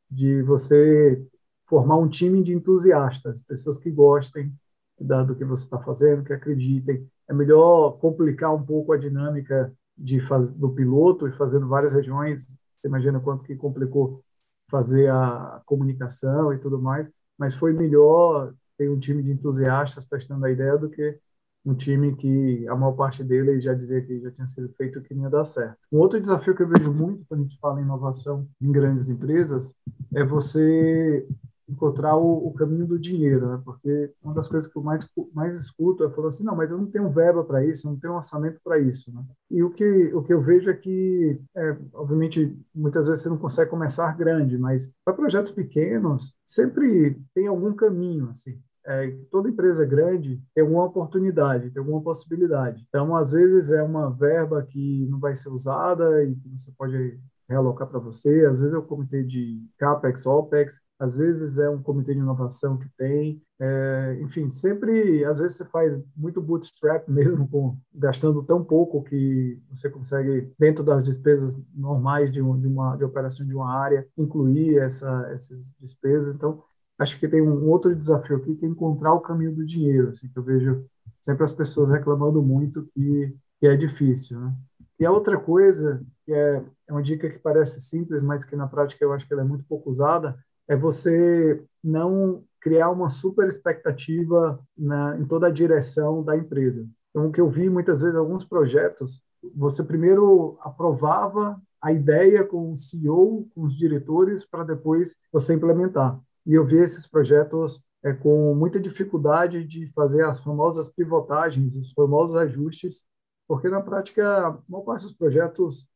de 0.10 0.42
você 0.44 1.26
formar 1.68 1.98
um 1.98 2.10
time 2.10 2.44
de 2.44 2.54
entusiastas, 2.54 3.44
pessoas 3.44 3.78
que 3.78 3.92
gostem 3.92 4.54
do 5.00 5.36
que 5.36 5.46
você 5.46 5.64
está 5.64 5.80
fazendo, 5.80 6.24
que 6.24 6.34
acreditem. 6.34 7.08
É 7.28 7.34
melhor 7.34 7.98
complicar 8.00 8.54
um 8.54 8.64
pouco 8.64 8.94
a 8.94 8.98
dinâmica 8.98 9.72
de 9.98 10.20
faz, 10.22 10.52
do 10.52 10.70
piloto 10.72 11.28
e 11.28 11.32
fazendo 11.32 11.68
várias 11.68 11.94
regiões. 11.94 12.46
Você 12.46 12.88
imagina 12.88 13.20
quanto 13.20 13.44
que 13.44 13.56
complicou 13.56 14.24
fazer 14.70 15.10
a 15.10 15.62
comunicação 15.66 16.54
e 16.54 16.58
tudo 16.60 16.82
mais, 16.82 17.10
mas 17.38 17.56
foi 17.56 17.74
melhor 17.74 18.54
ter 18.78 18.90
um 18.90 19.00
time 19.00 19.24
de 19.24 19.32
entusiastas 19.32 20.08
testando 20.08 20.46
a 20.46 20.52
ideia 20.52 20.78
do 20.78 20.90
que 20.90 21.18
um 21.66 21.76
time 21.76 22.16
que 22.16 22.66
a 22.68 22.76
maior 22.76 22.94
parte 22.94 23.24
dele 23.24 23.60
já 23.60 23.74
dizia 23.74 24.02
que 24.02 24.22
já 24.22 24.32
tinha 24.32 24.48
sido 24.48 24.70
feito 24.78 25.02
que 25.02 25.14
não 25.14 25.24
ia 25.24 25.30
dar 25.30 25.44
certo. 25.44 25.78
Um 25.92 25.98
outro 25.98 26.20
desafio 26.20 26.56
que 26.56 26.64
eu 26.64 26.68
vejo 26.68 26.94
muito 26.94 27.26
quando 27.28 27.42
a 27.42 27.44
gente 27.44 27.60
fala 27.60 27.80
em 27.82 27.84
inovação 27.84 28.48
em 28.62 28.72
grandes 28.72 29.10
empresas 29.10 29.76
é 30.16 30.24
você 30.24 31.28
encontrar 31.70 32.16
o, 32.16 32.48
o, 32.48 32.54
caminho 32.54 32.88
do 32.88 32.98
dinheiro, 32.98 33.48
né? 33.50 33.62
Porque 33.66 34.14
uma 34.24 34.34
das 34.34 34.48
coisas 34.48 34.72
que 34.72 34.78
eu 34.78 34.82
mais 34.82 35.06
mais 35.34 35.58
escuto 35.58 36.04
é 36.06 36.10
falar 36.10 36.30
assim, 36.30 36.46
não, 36.46 36.56
mas 36.56 36.72
eu 36.72 36.78
não 36.78 36.86
tenho 36.86 37.10
verba 37.10 37.44
para 37.44 37.66
isso, 37.66 37.86
eu 37.88 37.92
não 37.92 38.00
tenho 38.00 38.14
orçamento 38.14 38.60
para 38.64 38.80
isso, 38.80 39.14
né? 39.14 39.22
E 39.52 39.62
o 39.62 39.70
que 39.70 40.14
o 40.14 40.24
que 40.24 40.34
eu 40.34 40.42
vejo 40.42 40.70
é 40.70 40.74
que, 40.74 41.38
é, 41.56 41.78
obviamente, 41.94 42.58
muitas 42.74 43.08
vezes 43.08 43.24
você 43.24 43.30
não 43.30 43.38
consegue 43.38 43.70
começar 43.70 44.16
grande, 44.18 44.58
mas 44.58 44.90
para 45.04 45.14
projetos 45.14 45.52
pequenos 45.52 46.34
sempre 46.46 47.20
tem 47.34 47.48
algum 47.48 47.74
caminho, 47.74 48.30
assim. 48.30 48.58
É, 48.88 49.18
toda 49.30 49.50
empresa 49.50 49.86
grande 49.86 50.42
tem 50.56 50.64
uma 50.64 50.86
oportunidade, 50.86 51.70
tem 51.72 51.80
alguma 51.80 52.02
possibilidade. 52.02 52.86
Então, 52.88 53.16
às 53.16 53.34
vezes 53.34 53.72
é 53.72 53.84
uma 53.84 54.10
verba 54.10 54.64
que 54.64 55.06
não 55.10 55.20
vai 55.20 55.36
ser 55.36 55.50
usada 55.50 56.24
e 56.24 56.36
que 56.36 56.50
você 56.50 56.72
pode 56.78 57.20
realocar 57.50 57.88
para 57.88 58.00
você. 58.00 58.46
Às 58.46 58.60
vezes 58.60 58.74
é 58.74 58.78
o 58.78 58.84
comitê 58.84 59.24
de 59.24 59.62
CAPEX, 59.78 60.26
OPEX, 60.26 60.82
às 61.00 61.16
vezes 61.16 61.58
é 61.58 61.70
um 61.70 61.82
comitê 61.82 62.14
de 62.14 62.20
inovação 62.20 62.78
que 62.78 62.90
tem. 62.98 63.42
É, 63.60 64.20
enfim, 64.22 64.52
sempre, 64.52 65.24
às 65.26 65.40
vezes 65.40 65.58
você 65.58 65.66
faz 65.66 65.98
muito 66.16 66.42
bootstrap 66.42 67.08
mesmo, 67.10 67.48
com, 67.48 67.78
gastando 67.94 68.44
tão 68.44 68.64
pouco 68.64 69.04
que 69.04 69.60
você 69.70 69.90
consegue, 69.90 70.52
dentro 70.60 70.84
das 70.84 71.04
despesas 71.04 71.60
normais 71.74 72.32
de, 72.32 72.42
um, 72.42 72.60
de 72.60 72.68
uma 72.68 72.96
de 72.96 73.04
operação 73.04 73.46
de 73.46 73.56
uma 73.56 73.72
área, 73.72 74.08
incluir 74.18 74.78
essa, 74.78 75.30
essas 75.32 75.70
despesas. 75.80 76.36
Então, 76.36 76.62
acho 77.00 77.20
que 77.20 77.28
tem 77.28 77.42
um 77.42 77.68
outro 77.68 77.96
desafio 77.96 78.38
aqui, 78.38 78.56
que 78.56 78.66
é 78.66 78.70
encontrar 78.70 79.14
o 79.14 79.22
caminho 79.22 79.56
do 79.56 79.66
dinheiro, 79.66 80.10
assim, 80.10 80.28
que 80.30 80.38
eu 80.38 80.44
vejo 80.44 80.86
sempre 81.22 81.44
as 81.44 81.52
pessoas 81.52 81.90
reclamando 81.90 82.42
muito 82.42 82.88
que, 82.94 83.36
que 83.60 83.68
é 83.68 83.76
difícil, 83.76 84.40
né? 84.40 84.54
E 85.00 85.06
a 85.06 85.12
outra 85.12 85.38
coisa, 85.38 86.04
que 86.26 86.34
é, 86.34 86.64
é 86.88 86.92
uma 86.92 87.04
dica 87.04 87.30
que 87.30 87.38
parece 87.38 87.80
simples, 87.82 88.24
mas 88.24 88.44
que 88.44 88.56
na 88.56 88.68
prática 88.68 89.04
eu 89.04 89.14
acho 89.14 89.28
que 89.28 89.34
ela 89.34 89.44
é 89.44 89.46
muito 89.46 89.64
pouco 89.66 89.92
usada, 89.92 90.36
é 90.68 90.76
você 90.76 91.64
não 91.84 92.44
criar 92.60 92.90
uma 92.90 93.08
super 93.08 93.48
expectativa 93.48 94.60
na, 94.78 95.18
em 95.18 95.26
toda 95.26 95.48
a 95.48 95.52
direção 95.52 96.24
da 96.24 96.36
empresa. 96.36 96.88
Então, 97.10 97.28
o 97.28 97.32
que 97.32 97.40
eu 97.40 97.50
vi 97.50 97.70
muitas 97.70 98.02
vezes 98.02 98.18
alguns 98.18 98.44
projetos, 98.44 99.22
você 99.56 99.84
primeiro 99.84 100.58
aprovava 100.62 101.62
a 101.82 101.92
ideia 101.92 102.44
com 102.44 102.74
o 102.74 102.78
CEO, 102.78 103.48
com 103.54 103.64
os 103.64 103.78
diretores, 103.78 104.44
para 104.44 104.64
depois 104.64 105.16
você 105.32 105.54
implementar. 105.54 106.20
E 106.48 106.54
eu 106.54 106.66
vi 106.66 106.78
esses 106.78 107.06
projetos 107.06 107.84
é, 108.04 108.14
com 108.14 108.56
muita 108.56 108.80
dificuldade 108.80 109.64
de 109.66 109.88
fazer 109.90 110.24
as 110.26 110.40
famosas 110.42 110.90
pivotagens, 110.90 111.76
os 111.76 111.92
famosos 111.94 112.36
ajustes 112.36 113.06
porque 113.48 113.70
na 113.70 113.82
prática, 113.82 114.48
a 114.48 114.62
maior 114.68 114.84
parte 114.84 115.04
dos 115.04 115.14
projetos 115.14 115.88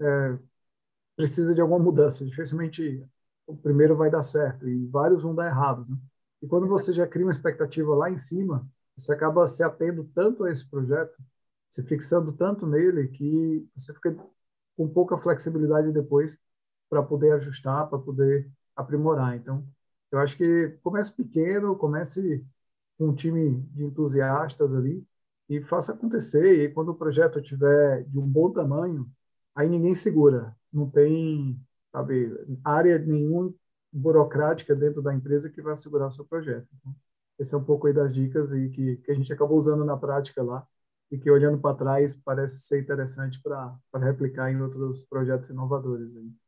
é, 0.00 0.38
precisa 1.16 1.54
de 1.54 1.60
alguma 1.60 1.80
mudança. 1.80 2.24
Dificilmente 2.24 3.06
o 3.46 3.56
primeiro 3.56 3.96
vai 3.96 4.10
dar 4.10 4.22
certo 4.22 4.68
e 4.68 4.86
vários 4.88 5.22
vão 5.22 5.34
dar 5.34 5.46
errados. 5.46 5.88
Né? 5.88 5.96
E 6.42 6.48
quando 6.48 6.68
você 6.68 6.92
já 6.92 7.06
cria 7.06 7.26
uma 7.26 7.32
expectativa 7.32 7.94
lá 7.94 8.10
em 8.10 8.18
cima, 8.18 8.68
você 8.96 9.12
acaba 9.12 9.46
se 9.48 9.62
atendo 9.62 10.04
tanto 10.14 10.44
a 10.44 10.50
esse 10.50 10.68
projeto, 10.68 11.16
se 11.70 11.82
fixando 11.82 12.32
tanto 12.32 12.66
nele, 12.66 13.08
que 13.08 13.68
você 13.76 13.92
fica 13.94 14.16
com 14.76 14.88
pouca 14.88 15.18
flexibilidade 15.18 15.92
depois 15.92 16.38
para 16.88 17.02
poder 17.02 17.32
ajustar, 17.32 17.88
para 17.88 17.98
poder 17.98 18.50
aprimorar. 18.74 19.36
Então, 19.36 19.66
eu 20.10 20.18
acho 20.18 20.36
que 20.36 20.78
comece 20.82 21.12
pequeno, 21.12 21.76
comece 21.76 22.44
com 22.98 23.08
um 23.08 23.14
time 23.14 23.60
de 23.74 23.84
entusiastas 23.84 24.72
ali 24.74 25.06
e 25.48 25.62
faça 25.62 25.92
acontecer. 25.92 26.64
E 26.64 26.70
quando 26.72 26.90
o 26.90 26.94
projeto 26.94 27.40
tiver 27.42 28.04
de 28.04 28.18
um 28.18 28.26
bom 28.26 28.50
tamanho, 28.50 29.10
aí 29.54 29.68
ninguém 29.68 29.94
segura. 29.94 30.56
Não 30.72 30.88
tem, 30.90 31.60
sabe, 31.92 32.32
área 32.64 32.98
nenhuma 32.98 33.54
burocrática 33.92 34.74
dentro 34.74 35.02
da 35.02 35.14
empresa 35.14 35.50
que 35.50 35.62
vai 35.62 35.76
segurar 35.76 36.08
o 36.08 36.10
seu 36.10 36.24
projeto. 36.24 36.68
Então, 36.78 36.94
esse 37.38 37.54
é 37.54 37.58
um 37.58 37.64
pouco 37.64 37.86
aí 37.86 37.92
das 37.92 38.14
dicas 38.14 38.52
e 38.52 38.68
que, 38.70 38.96
que 38.98 39.10
a 39.10 39.14
gente 39.14 39.32
acabou 39.32 39.58
usando 39.58 39.84
na 39.84 39.96
prática 39.96 40.42
lá 40.42 40.66
e 41.10 41.18
que 41.18 41.30
olhando 41.30 41.58
para 41.58 41.76
trás 41.76 42.14
parece 42.14 42.60
ser 42.60 42.80
interessante 42.80 43.40
para 43.42 43.78
replicar 43.94 44.50
em 44.50 44.60
outros 44.60 45.04
projetos 45.04 45.50
inovadores. 45.50 46.14
Aí. 46.16 46.45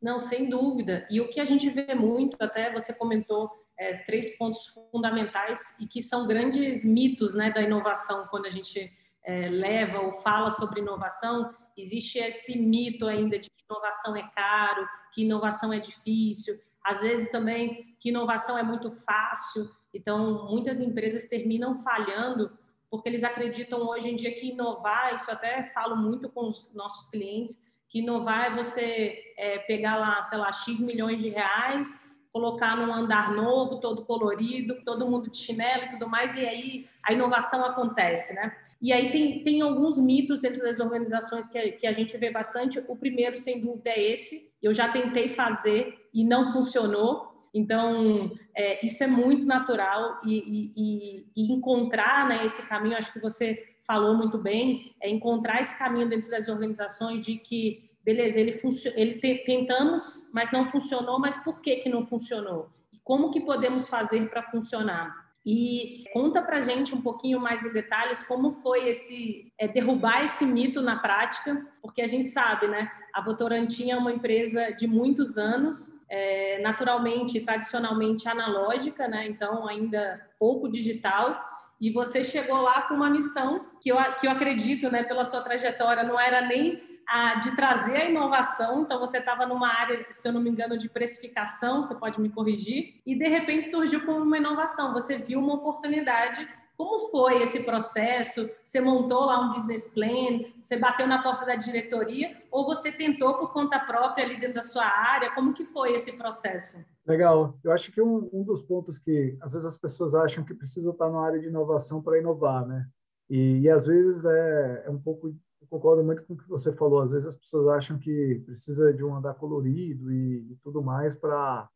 Não, 0.00 0.18
sem 0.18 0.48
dúvida. 0.48 1.06
E 1.10 1.20
o 1.20 1.28
que 1.28 1.40
a 1.40 1.44
gente 1.44 1.68
vê 1.68 1.94
muito, 1.94 2.36
até 2.40 2.72
você 2.72 2.92
comentou 2.92 3.50
é, 3.78 3.92
três 4.04 4.36
pontos 4.36 4.66
fundamentais 4.90 5.78
e 5.80 5.86
que 5.86 6.00
são 6.02 6.26
grandes 6.26 6.84
mitos 6.84 7.34
né, 7.34 7.50
da 7.50 7.62
inovação 7.62 8.26
quando 8.28 8.46
a 8.46 8.50
gente 8.50 8.92
é, 9.22 9.48
leva 9.48 10.00
ou 10.00 10.12
fala 10.12 10.50
sobre 10.50 10.80
inovação. 10.80 11.54
Existe 11.76 12.18
esse 12.18 12.58
mito 12.58 13.06
ainda 13.06 13.38
de 13.38 13.48
que 13.48 13.64
inovação 13.68 14.16
é 14.16 14.28
caro, 14.34 14.86
que 15.12 15.22
inovação 15.22 15.72
é 15.72 15.78
difícil, 15.78 16.58
às 16.84 17.00
vezes 17.00 17.30
também 17.30 17.94
que 17.98 18.08
inovação 18.08 18.56
é 18.56 18.62
muito 18.62 18.90
fácil. 18.90 19.70
Então, 19.92 20.46
muitas 20.48 20.80
empresas 20.80 21.28
terminam 21.28 21.76
falhando 21.78 22.50
porque 22.90 23.08
eles 23.08 23.22
acreditam 23.22 23.80
hoje 23.88 24.10
em 24.10 24.16
dia 24.16 24.34
que 24.34 24.48
inovar, 24.50 25.14
isso 25.14 25.30
até 25.30 25.64
falo 25.66 25.96
muito 25.96 26.28
com 26.28 26.48
os 26.48 26.74
nossos 26.74 27.06
clientes, 27.06 27.56
que 27.90 27.98
inovar 27.98 28.52
é 28.52 28.56
você 28.56 29.18
é, 29.36 29.58
pegar 29.58 29.96
lá, 29.96 30.22
sei 30.22 30.38
lá, 30.38 30.52
X 30.52 30.80
milhões 30.80 31.20
de 31.20 31.28
reais, 31.28 32.08
colocar 32.32 32.76
num 32.76 32.94
andar 32.94 33.32
novo, 33.32 33.80
todo 33.80 34.04
colorido, 34.04 34.82
todo 34.84 35.08
mundo 35.08 35.28
de 35.28 35.36
chinelo 35.36 35.84
e 35.84 35.88
tudo 35.88 36.08
mais, 36.08 36.36
e 36.36 36.46
aí 36.46 36.86
a 37.04 37.12
inovação 37.12 37.64
acontece, 37.64 38.32
né? 38.34 38.56
E 38.80 38.92
aí 38.92 39.10
tem, 39.10 39.42
tem 39.42 39.60
alguns 39.60 39.98
mitos 39.98 40.38
dentro 40.40 40.62
das 40.62 40.78
organizações 40.78 41.48
que, 41.48 41.72
que 41.72 41.86
a 41.86 41.92
gente 41.92 42.16
vê 42.16 42.30
bastante. 42.30 42.82
O 42.86 42.96
primeiro, 42.96 43.36
sem 43.36 43.60
dúvida, 43.60 43.90
é 43.90 44.00
esse. 44.00 44.52
Eu 44.62 44.72
já 44.72 44.88
tentei 44.88 45.28
fazer 45.28 46.08
e 46.14 46.24
não 46.24 46.52
funcionou. 46.52 47.36
Então, 47.52 48.30
é, 48.54 48.84
isso 48.86 49.02
é 49.02 49.08
muito 49.08 49.44
natural 49.44 50.20
e, 50.24 50.72
e, 50.76 51.26
e, 51.36 51.52
encontrar 51.52 52.28
né, 52.28 52.46
esse 52.46 52.62
caminho, 52.68 52.96
acho 52.96 53.12
que 53.12 53.18
você 53.18 53.69
falou 53.90 54.14
muito 54.14 54.38
bem, 54.38 54.94
é 55.02 55.10
encontrar 55.10 55.60
esse 55.60 55.76
caminho 55.76 56.08
dentro 56.08 56.30
das 56.30 56.46
organizações 56.46 57.26
de 57.26 57.34
que, 57.36 57.90
beleza, 58.04 58.38
ele, 58.38 58.54
ele 58.94 59.14
te 59.18 59.42
tentamos, 59.44 60.30
mas 60.32 60.52
não 60.52 60.68
funcionou, 60.68 61.18
mas 61.18 61.42
por 61.42 61.60
que, 61.60 61.74
que 61.74 61.88
não 61.88 62.04
funcionou? 62.04 62.70
E 62.92 63.00
como 63.02 63.32
que 63.32 63.40
podemos 63.40 63.88
fazer 63.88 64.30
para 64.30 64.44
funcionar? 64.44 65.12
E 65.44 66.04
conta 66.12 66.40
para 66.40 66.60
gente 66.60 66.94
um 66.94 67.02
pouquinho 67.02 67.40
mais 67.40 67.64
em 67.64 67.72
detalhes 67.72 68.22
como 68.22 68.52
foi 68.52 68.88
esse 68.88 69.52
é, 69.58 69.66
derrubar 69.66 70.22
esse 70.22 70.46
mito 70.46 70.80
na 70.82 71.00
prática, 71.00 71.66
porque 71.82 72.00
a 72.00 72.06
gente 72.06 72.28
sabe, 72.28 72.68
né? 72.68 72.88
A 73.12 73.20
Votorantim 73.20 73.90
é 73.90 73.96
uma 73.96 74.12
empresa 74.12 74.70
de 74.70 74.86
muitos 74.86 75.36
anos, 75.36 75.98
é, 76.08 76.60
naturalmente, 76.62 77.40
tradicionalmente 77.40 78.28
analógica, 78.28 79.08
né? 79.08 79.26
Então 79.26 79.66
ainda 79.66 80.24
pouco 80.38 80.70
digital. 80.70 81.42
E 81.80 81.90
você 81.90 82.22
chegou 82.22 82.60
lá 82.60 82.82
com 82.82 82.94
uma 82.94 83.08
missão 83.08 83.66
que 83.80 83.90
eu, 83.90 83.96
que 84.20 84.26
eu 84.26 84.30
acredito, 84.30 84.90
né, 84.90 85.02
pela 85.02 85.24
sua 85.24 85.40
trajetória, 85.40 86.02
não 86.02 86.20
era 86.20 86.42
nem 86.42 86.78
a, 87.08 87.36
de 87.36 87.56
trazer 87.56 87.96
a 87.96 88.04
inovação. 88.04 88.82
Então, 88.82 88.98
você 88.98 89.18
estava 89.18 89.46
numa 89.46 89.68
área, 89.68 90.06
se 90.10 90.28
eu 90.28 90.32
não 90.32 90.40
me 90.40 90.50
engano, 90.50 90.76
de 90.76 90.88
precificação, 90.88 91.82
você 91.82 91.94
pode 91.94 92.20
me 92.20 92.28
corrigir, 92.28 93.00
e 93.04 93.16
de 93.16 93.26
repente 93.26 93.68
surgiu 93.68 94.04
como 94.04 94.20
uma 94.20 94.36
inovação. 94.36 94.92
Você 94.92 95.16
viu 95.16 95.40
uma 95.40 95.54
oportunidade. 95.54 96.46
Como 96.76 97.10
foi 97.10 97.42
esse 97.42 97.64
processo? 97.64 98.48
Você 98.62 98.80
montou 98.80 99.24
lá 99.24 99.40
um 99.40 99.52
business 99.52 99.92
plan? 99.92 100.40
Você 100.60 100.76
bateu 100.76 101.06
na 101.06 101.22
porta 101.22 101.44
da 101.44 101.56
diretoria? 101.56 102.36
Ou 102.50 102.64
você 102.64 102.92
tentou 102.92 103.34
por 103.34 103.52
conta 103.52 103.78
própria 103.78 104.24
ali 104.24 104.36
dentro 104.36 104.54
da 104.54 104.62
sua 104.62 104.84
área? 104.84 105.30
Como 105.32 105.52
que 105.52 105.64
foi 105.64 105.92
esse 105.92 106.16
processo? 106.16 106.82
Legal. 107.06 107.58
Eu 107.64 107.72
acho 107.72 107.90
que 107.92 108.00
um, 108.00 108.28
um 108.32 108.44
dos 108.44 108.62
pontos 108.62 108.98
que 108.98 109.36
às 109.40 109.52
vezes 109.52 109.66
as 109.66 109.78
pessoas 109.78 110.14
acham 110.14 110.44
que 110.44 110.54
precisam 110.54 110.92
estar 110.92 111.10
na 111.10 111.20
área 111.20 111.40
de 111.40 111.46
inovação 111.46 112.02
para 112.02 112.18
inovar, 112.18 112.66
né? 112.66 112.88
E, 113.28 113.60
e 113.60 113.68
às 113.70 113.86
vezes 113.86 114.24
é, 114.24 114.84
é 114.86 114.90
um 114.90 115.00
pouco 115.00 115.34
concordo 115.68 116.02
muito 116.02 116.24
com 116.24 116.34
o 116.34 116.36
que 116.36 116.48
você 116.48 116.72
falou. 116.72 117.00
Às 117.00 117.12
vezes 117.12 117.28
as 117.28 117.36
pessoas 117.36 117.68
acham 117.68 117.98
que 117.98 118.42
precisa 118.44 118.92
de 118.92 119.04
um 119.04 119.14
andar 119.14 119.34
colorido 119.34 120.12
e, 120.12 120.52
e 120.52 120.56
tudo 120.62 120.82
mais 120.82 121.14
para, 121.14 121.68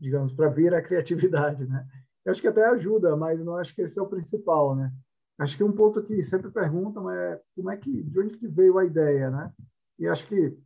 digamos, 0.00 0.32
para 0.32 0.48
vir 0.48 0.74
a 0.74 0.82
criatividade, 0.82 1.66
né? 1.66 1.86
Eu 2.24 2.30
acho 2.30 2.40
que 2.40 2.48
até 2.48 2.64
ajuda, 2.64 3.16
mas 3.16 3.44
não 3.44 3.56
acho 3.56 3.74
que 3.74 3.82
esse 3.82 3.98
é 3.98 4.02
o 4.02 4.08
principal, 4.08 4.74
né? 4.74 4.92
Acho 5.38 5.56
que 5.56 5.64
um 5.64 5.72
ponto 5.72 6.02
que 6.02 6.22
sempre 6.22 6.50
perguntam 6.50 7.10
é 7.10 7.40
como 7.54 7.70
é 7.70 7.76
que, 7.76 8.02
de 8.02 8.20
onde 8.20 8.36
que 8.36 8.46
veio 8.46 8.78
a 8.78 8.84
ideia, 8.84 9.30
né? 9.30 9.52
E 9.98 10.06
acho 10.06 10.26
que 10.26 10.56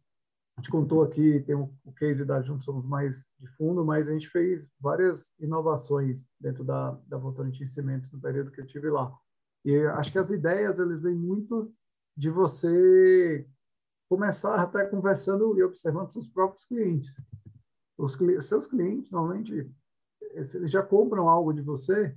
gente 0.66 0.70
contou 0.70 1.02
aqui, 1.02 1.40
tem 1.46 1.54
o, 1.54 1.73
case 1.96 2.25
da 2.25 2.42
Juntos 2.42 2.64
Somos 2.64 2.87
Mais 2.87 3.28
de 3.38 3.46
fundo, 3.56 3.85
mas 3.85 4.08
a 4.08 4.12
gente 4.12 4.28
fez 4.28 4.70
várias 4.80 5.32
inovações 5.38 6.26
dentro 6.40 6.64
da, 6.64 6.90
da 7.06 7.16
Votorantim 7.16 7.64
Cimentos 7.66 8.12
no 8.12 8.20
período 8.20 8.50
que 8.50 8.61
eu 8.61 8.66
tive 8.66 8.90
lá. 8.90 9.16
E 9.64 9.76
acho 9.87 10.12
que 10.12 10.18
as 10.18 10.30
ideias, 10.30 10.78
eles 10.78 11.02
vêm 11.02 11.14
muito 11.14 11.73
de 12.16 12.30
você 12.30 13.46
começar 14.08 14.56
até 14.56 14.85
conversando 14.85 15.56
e 15.58 15.62
observando 15.62 16.11
seus 16.11 16.26
próprios 16.26 16.64
clientes. 16.64 17.16
Os 17.96 18.16
seus 18.42 18.66
clientes, 18.66 19.11
normalmente, 19.12 19.70
eles 20.32 20.70
já 20.70 20.82
compram 20.82 21.28
algo 21.28 21.52
de 21.52 21.62
você 21.62 22.14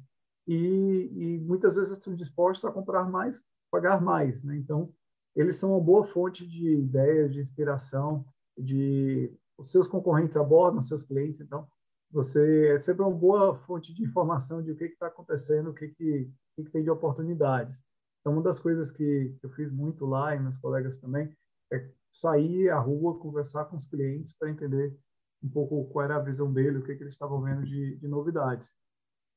e, 0.47 1.11
e 1.15 1.39
muitas 1.39 1.75
vezes 1.75 1.93
estão 1.93 2.15
dispostos 2.15 2.69
a 2.69 2.73
comprar 2.73 3.09
mais, 3.09 3.45
pagar 3.71 4.01
mais. 4.01 4.43
Né? 4.43 4.57
Então, 4.57 4.91
eles 5.35 5.55
são 5.55 5.71
uma 5.71 5.83
boa 5.83 6.05
fonte 6.05 6.45
de 6.45 6.73
ideias, 6.73 7.31
de 7.31 7.39
inspiração, 7.39 8.25
de 8.59 9.33
os 9.57 9.71
seus 9.71 9.87
concorrentes 9.87 10.37
abordam 10.37 10.81
seus 10.81 11.03
clientes, 11.03 11.41
então 11.41 11.67
você 12.11 12.69
é 12.69 12.79
sempre 12.79 13.03
uma 13.03 13.11
boa 13.11 13.55
fonte 13.55 13.93
de 13.93 14.03
informação 14.03 14.63
de 14.63 14.71
o 14.71 14.75
que 14.75 14.85
está 14.85 15.07
acontecendo, 15.07 15.69
o 15.69 15.73
que, 15.73 15.89
que, 15.89 16.31
que, 16.55 16.63
que 16.63 16.71
tem 16.71 16.83
de 16.83 16.89
oportunidades. 16.89 17.83
Então, 18.19 18.33
uma 18.33 18.41
das 18.41 18.59
coisas 18.59 18.91
que 18.91 19.35
eu 19.41 19.49
fiz 19.51 19.71
muito 19.71 20.05
lá 20.05 20.35
e 20.35 20.39
meus 20.39 20.57
colegas 20.57 20.97
também 20.97 21.35
é 21.71 21.87
sair 22.11 22.69
à 22.69 22.79
rua, 22.79 23.19
conversar 23.19 23.65
com 23.65 23.77
os 23.77 23.85
clientes 23.85 24.33
para 24.33 24.49
entender 24.49 24.97
um 25.41 25.49
pouco 25.49 25.85
qual 25.89 26.05
era 26.05 26.17
a 26.17 26.23
visão 26.23 26.51
dele, 26.51 26.79
o 26.79 26.83
que, 26.83 26.95
que 26.95 27.03
eles 27.03 27.13
estavam 27.13 27.41
vendo 27.41 27.65
de, 27.65 27.95
de 27.97 28.07
novidades. 28.07 28.75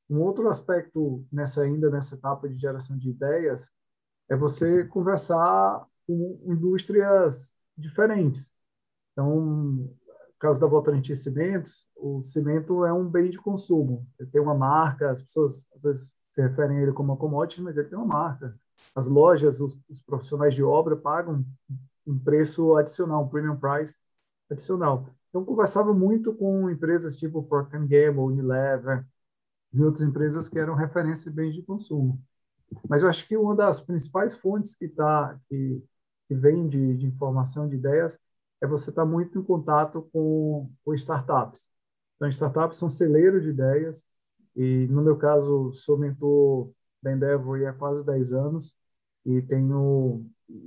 Um 0.09 0.19
outro 0.19 0.49
aspecto 0.49 1.25
nessa 1.31 1.61
ainda 1.61 1.89
nessa 1.89 2.15
etapa 2.15 2.49
de 2.49 2.57
geração 2.57 2.97
de 2.97 3.09
ideias 3.09 3.69
é 4.29 4.35
você 4.35 4.83
conversar 4.85 5.87
com 6.05 6.39
indústrias 6.45 7.53
diferentes. 7.77 8.53
Então, 9.13 9.89
caso 10.39 10.59
da 10.59 10.67
Votorantim 10.67 11.15
Cimentos, 11.15 11.87
o 11.95 12.21
cimento 12.21 12.83
é 12.85 12.91
um 12.91 13.09
bem 13.09 13.29
de 13.29 13.39
consumo. 13.39 14.05
Ele 14.19 14.29
tem 14.29 14.41
uma 14.41 14.55
marca, 14.55 15.11
as 15.11 15.21
pessoas 15.21 15.67
às 15.75 15.81
vezes 15.81 16.15
se 16.31 16.41
referem 16.41 16.79
a 16.79 16.81
ele 16.81 16.91
como 16.91 17.11
uma 17.11 17.17
commodity, 17.17 17.61
mas 17.61 17.77
ele 17.77 17.87
tem 17.87 17.97
uma 17.97 18.07
marca 18.07 18.55
as 18.95 19.07
lojas, 19.07 19.59
os, 19.59 19.77
os, 19.89 20.01
profissionais 20.01 20.55
de 20.55 20.63
obra 20.63 20.95
pagam 20.95 21.45
um 22.05 22.17
preço 22.19 22.75
adicional, 22.75 23.23
um 23.23 23.29
premium 23.29 23.55
price 23.55 23.97
adicional. 24.49 25.07
Então, 25.29 25.43
conversava 25.43 25.93
muito 25.93 26.33
com 26.33 26.69
empresas 26.69 27.15
tipo 27.15 27.43
Procter 27.43 27.79
Gamble, 27.81 28.19
Unilever 28.21 29.05
e 29.73 29.81
outras 29.81 30.07
empresas 30.07 30.47
que 30.47 30.59
eram 30.59 30.75
referência 30.75 31.29
em 31.29 31.33
bens 31.33 31.55
de 31.55 31.63
consumo. 31.63 32.21
Mas 32.87 33.01
eu 33.01 33.09
acho 33.09 33.27
que 33.27 33.37
uma 33.37 33.55
das 33.55 33.79
principais 33.79 34.35
fontes 34.35 34.75
que, 34.75 34.87
tá, 34.87 35.39
que, 35.47 35.83
que 36.27 36.35
vem 36.35 36.67
de, 36.67 36.97
de 36.97 37.05
informação, 37.05 37.67
de 37.67 37.75
ideias, 37.75 38.19
é 38.63 38.67
você 38.67 38.89
estar 38.89 39.03
tá 39.03 39.07
muito 39.07 39.37
em 39.37 39.43
contato 39.43 40.09
com, 40.13 40.71
com 40.85 40.93
startups. 40.93 41.69
Então, 42.15 42.29
startups 42.29 42.77
são 42.77 42.89
celeiros 42.89 43.43
de 43.43 43.49
ideias, 43.49 44.05
e 44.55 44.87
no 44.89 45.01
meu 45.01 45.17
caso, 45.17 45.71
sou 45.73 45.97
mentor 45.97 46.71
da 47.01 47.11
Endeavor 47.11 47.61
há 47.67 47.73
quase 47.73 48.05
10 48.05 48.33
anos 48.33 48.73
e 49.25 49.41
tenho 49.41 50.25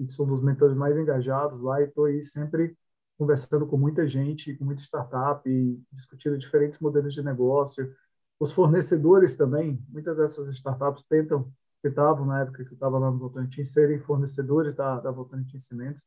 sou 0.08 0.26
um 0.26 0.30
dos 0.30 0.42
mentores 0.42 0.76
mais 0.76 0.96
engajados 0.96 1.60
lá 1.62 1.80
e 1.80 1.84
estou 1.84 2.06
aí 2.06 2.22
sempre 2.24 2.76
conversando 3.18 3.66
com 3.66 3.76
muita 3.78 4.06
gente, 4.06 4.54
com 4.56 4.64
muita 4.64 4.82
startup 4.82 5.48
e 5.48 5.80
discutindo 5.92 6.36
diferentes 6.36 6.78
modelos 6.78 7.14
de 7.14 7.22
negócio. 7.22 7.94
Os 8.38 8.52
fornecedores 8.52 9.36
também, 9.36 9.82
muitas 9.88 10.16
dessas 10.16 10.48
startups 10.48 11.04
tentam, 11.04 11.50
tentavam 11.82 12.26
na 12.26 12.42
época 12.42 12.64
que 12.64 12.70
eu 12.70 12.74
estava 12.74 12.98
lá 12.98 13.10
no 13.10 13.18
Votorantim, 13.18 13.64
serem 13.64 14.00
fornecedores 14.00 14.74
da, 14.74 15.00
da 15.00 15.10
Votorantim 15.10 15.58
Cimentos. 15.58 16.06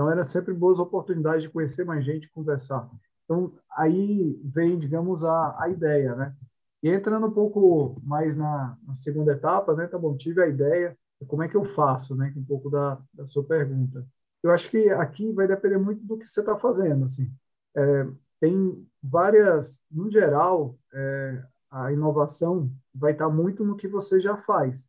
Então, 0.00 0.10
era 0.10 0.24
sempre 0.24 0.54
boas 0.54 0.78
oportunidades 0.78 1.42
de 1.42 1.50
conhecer 1.50 1.84
mais 1.84 2.02
gente, 2.02 2.30
conversar. 2.30 2.88
Então, 3.22 3.52
aí 3.76 4.40
vem, 4.42 4.78
digamos, 4.78 5.22
a, 5.22 5.62
a 5.62 5.68
ideia, 5.68 6.14
né? 6.14 6.34
E 6.82 6.88
entrando 6.88 7.26
um 7.26 7.30
pouco 7.30 8.00
mais 8.02 8.34
na, 8.34 8.78
na, 8.82 8.94
segunda 8.94 9.32
etapa, 9.32 9.74
né, 9.74 9.86
tá 9.86 9.98
bom, 9.98 10.16
tive 10.16 10.42
a 10.42 10.46
ideia, 10.46 10.96
como 11.26 11.42
é 11.42 11.48
que 11.48 11.54
eu 11.54 11.64
faço, 11.64 12.16
né, 12.16 12.32
um 12.34 12.42
pouco 12.42 12.70
da, 12.70 12.98
da 13.12 13.26
sua 13.26 13.44
pergunta. 13.44 14.06
Eu 14.42 14.50
acho 14.52 14.70
que 14.70 14.88
aqui 14.88 15.30
vai 15.34 15.46
depender 15.46 15.76
muito 15.76 16.02
do 16.02 16.16
que 16.16 16.26
você 16.26 16.40
está 16.40 16.58
fazendo, 16.58 17.04
assim. 17.04 17.30
É, 17.76 18.08
tem 18.40 18.88
várias, 19.02 19.84
no 19.90 20.10
geral, 20.10 20.78
é, 20.94 21.44
a 21.70 21.92
inovação 21.92 22.72
vai 22.94 23.12
estar 23.12 23.26
tá 23.26 23.30
muito 23.30 23.66
no 23.66 23.76
que 23.76 23.86
você 23.86 24.18
já 24.18 24.38
faz. 24.38 24.88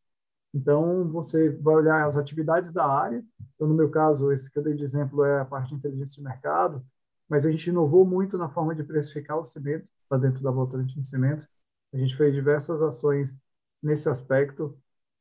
Então, 0.53 1.07
você 1.09 1.49
vai 1.49 1.75
olhar 1.75 2.05
as 2.05 2.17
atividades 2.17 2.71
da 2.71 2.85
área. 2.85 3.23
Então, 3.55 3.67
no 3.67 3.73
meu 3.73 3.89
caso, 3.89 4.31
esse 4.31 4.51
que 4.51 4.59
eu 4.59 4.63
dei 4.63 4.73
de 4.73 4.83
exemplo 4.83 5.23
é 5.23 5.39
a 5.41 5.45
parte 5.45 5.69
de 5.69 5.75
inteligência 5.75 6.15
de 6.15 6.23
mercado, 6.23 6.85
mas 7.29 7.45
a 7.45 7.51
gente 7.51 7.69
inovou 7.69 8.05
muito 8.05 8.37
na 8.37 8.49
forma 8.49 8.75
de 8.75 8.83
precificar 8.83 9.37
o 9.37 9.45
cimento 9.45 9.87
para 10.09 10.17
dentro 10.17 10.43
da 10.43 10.51
Votorantim 10.51 10.99
de 10.99 11.07
Cimentos. 11.07 11.47
A 11.93 11.97
gente 11.97 12.15
fez 12.15 12.33
diversas 12.33 12.81
ações 12.81 13.37
nesse 13.81 14.09
aspecto 14.09 14.77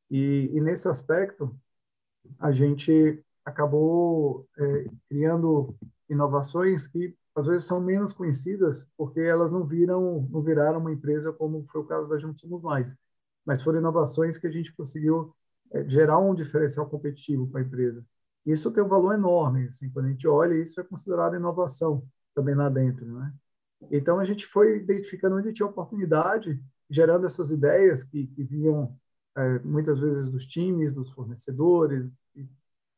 e, 0.09 0.49
e 0.53 0.61
nesse 0.61 0.87
aspecto 0.87 1.55
a 2.39 2.51
gente 2.51 3.23
acabou 3.45 4.47
é, 4.57 4.85
criando 5.09 5.75
inovações 6.09 6.87
que 6.87 7.15
às 7.35 7.47
vezes 7.47 7.65
são 7.65 7.79
menos 7.81 8.13
conhecidas 8.13 8.87
porque 8.97 9.19
elas 9.21 9.51
não 9.51 9.65
viram 9.65 10.27
não 10.29 10.41
viraram 10.41 10.79
uma 10.79 10.91
empresa 10.91 11.31
como 11.33 11.63
foi 11.65 11.81
o 11.81 11.85
caso 11.85 12.09
da 12.09 12.17
Juntos 12.17 12.41
Somos 12.41 12.61
Mais 12.61 12.95
mas 13.45 13.61
foram 13.63 13.79
inovações 13.79 14.37
que 14.37 14.47
a 14.47 14.51
gente 14.51 14.73
conseguiu 14.73 15.33
é, 15.71 15.87
gerar 15.87 16.19
um 16.19 16.35
diferencial 16.35 16.87
competitivo 16.89 17.47
para 17.47 17.61
a 17.61 17.63
empresa. 17.63 18.05
Isso 18.45 18.71
tem 18.71 18.83
um 18.83 18.87
valor 18.87 19.13
enorme, 19.13 19.67
assim, 19.67 19.89
quando 19.89 20.07
a 20.07 20.09
gente 20.09 20.27
olha, 20.27 20.55
isso 20.55 20.79
é 20.79 20.83
considerado 20.83 21.35
inovação 21.35 22.03
também 22.33 22.55
lá 22.55 22.69
dentro, 22.69 23.05
né? 23.05 23.33
Então 23.91 24.19
a 24.19 24.25
gente 24.25 24.45
foi 24.45 24.77
identificando 24.77 25.35
onde 25.37 25.53
tinha 25.53 25.65
oportunidade, 25.67 26.61
gerando 26.89 27.25
essas 27.25 27.51
ideias 27.51 28.03
que, 28.03 28.27
que 28.27 28.43
vinham 28.43 28.95
é, 29.35 29.59
muitas 29.59 29.99
vezes 29.99 30.29
dos 30.29 30.45
times, 30.45 30.93
dos 30.93 31.11
fornecedores, 31.11 32.09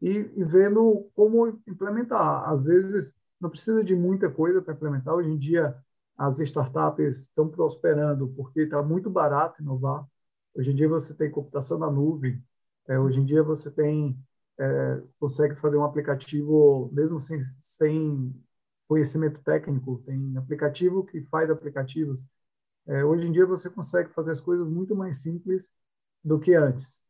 e, 0.03 0.09
e, 0.09 0.43
vendo 0.43 1.09
como 1.15 1.47
implementar. 1.65 2.49
Às 2.49 2.63
vezes 2.63 3.15
não 3.39 3.49
precisa 3.49 3.83
de 3.83 3.95
muita 3.95 4.29
coisa 4.29 4.61
para 4.61 4.73
implementar. 4.73 5.15
Hoje 5.15 5.29
em 5.29 5.37
dia 5.37 5.75
as 6.17 6.39
startups 6.41 7.21
estão 7.21 7.47
prosperando 7.47 8.27
porque 8.35 8.61
está 8.61 8.83
muito 8.83 9.09
barato 9.09 9.61
inovar. 9.61 10.05
Hoje 10.55 10.71
em 10.71 10.75
dia 10.75 10.87
você 10.87 11.13
tem 11.13 11.31
computação 11.31 11.77
na 11.79 11.89
nuvem, 11.89 12.43
é, 12.87 12.99
hoje 12.99 13.19
em 13.19 13.25
dia 13.25 13.43
você 13.43 13.71
tem 13.71 14.17
é, 14.59 15.01
consegue 15.19 15.55
fazer 15.55 15.77
um 15.77 15.83
aplicativo 15.83 16.89
mesmo 16.93 17.19
sem, 17.19 17.39
sem 17.61 18.33
conhecimento 18.87 19.41
técnico, 19.43 20.01
tem 20.05 20.37
aplicativo 20.37 21.03
que 21.05 21.21
faz 21.23 21.49
aplicativos. 21.49 22.23
É, 22.87 23.03
hoje 23.05 23.27
em 23.27 23.31
dia 23.31 23.45
você 23.45 23.69
consegue 23.69 24.09
fazer 24.13 24.31
as 24.31 24.41
coisas 24.41 24.67
muito 24.67 24.95
mais 24.95 25.21
simples 25.21 25.71
do 26.23 26.39
que 26.39 26.53
antes. 26.55 27.05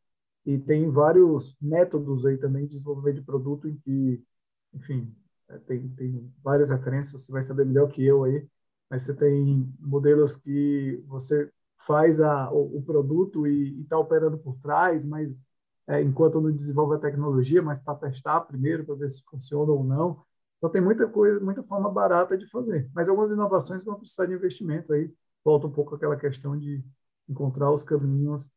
E 0.46 0.58
tem 0.58 0.90
vários 0.90 1.56
métodos 1.60 2.26
aí 2.26 2.36
também 2.38 2.64
de 2.66 2.72
desenvolvimento 2.72 3.16
de 3.16 3.22
produto 3.22 3.68
em 3.68 3.76
que, 3.78 4.22
enfim, 4.74 5.14
é, 5.48 5.58
tem, 5.58 5.88
tem 5.90 6.32
várias 6.42 6.70
referências, 6.70 7.22
você 7.22 7.32
vai 7.32 7.42
saber 7.44 7.64
melhor 7.66 7.88
que 7.90 8.04
eu 8.04 8.24
aí, 8.24 8.46
mas 8.90 9.02
você 9.02 9.14
tem 9.14 9.72
modelos 9.80 10.36
que 10.36 11.02
você 11.06 11.50
faz 11.86 12.20
a, 12.20 12.50
o, 12.50 12.78
o 12.78 12.82
produto 12.82 13.46
e 13.46 13.82
está 13.82 13.98
operando 13.98 14.38
por 14.38 14.56
trás, 14.60 15.04
mas 15.04 15.38
é, 15.86 16.02
enquanto 16.02 16.40
não 16.40 16.50
desenvolve 16.50 16.96
a 16.96 16.98
tecnologia, 16.98 17.62
mas 17.62 17.78
para 17.78 17.98
testar 17.98 18.40
primeiro, 18.42 18.84
para 18.84 18.94
ver 18.94 19.10
se 19.10 19.22
funciona 19.24 19.70
ou 19.72 19.84
não. 19.84 20.22
Então 20.58 20.70
tem 20.70 20.80
muita 20.80 21.06
coisa, 21.06 21.40
muita 21.40 21.62
forma 21.62 21.90
barata 21.90 22.38
de 22.38 22.48
fazer. 22.48 22.90
Mas 22.94 23.08
algumas 23.08 23.30
inovações 23.32 23.84
vão 23.84 23.96
precisar 23.98 24.26
de 24.26 24.34
investimento 24.34 24.92
aí. 24.92 25.12
Volta 25.44 25.66
um 25.66 25.70
pouco 25.70 25.94
aquela 25.94 26.16
questão 26.16 26.58
de 26.58 26.82
encontrar 27.28 27.70
os 27.70 27.82
caminhos 27.82 28.50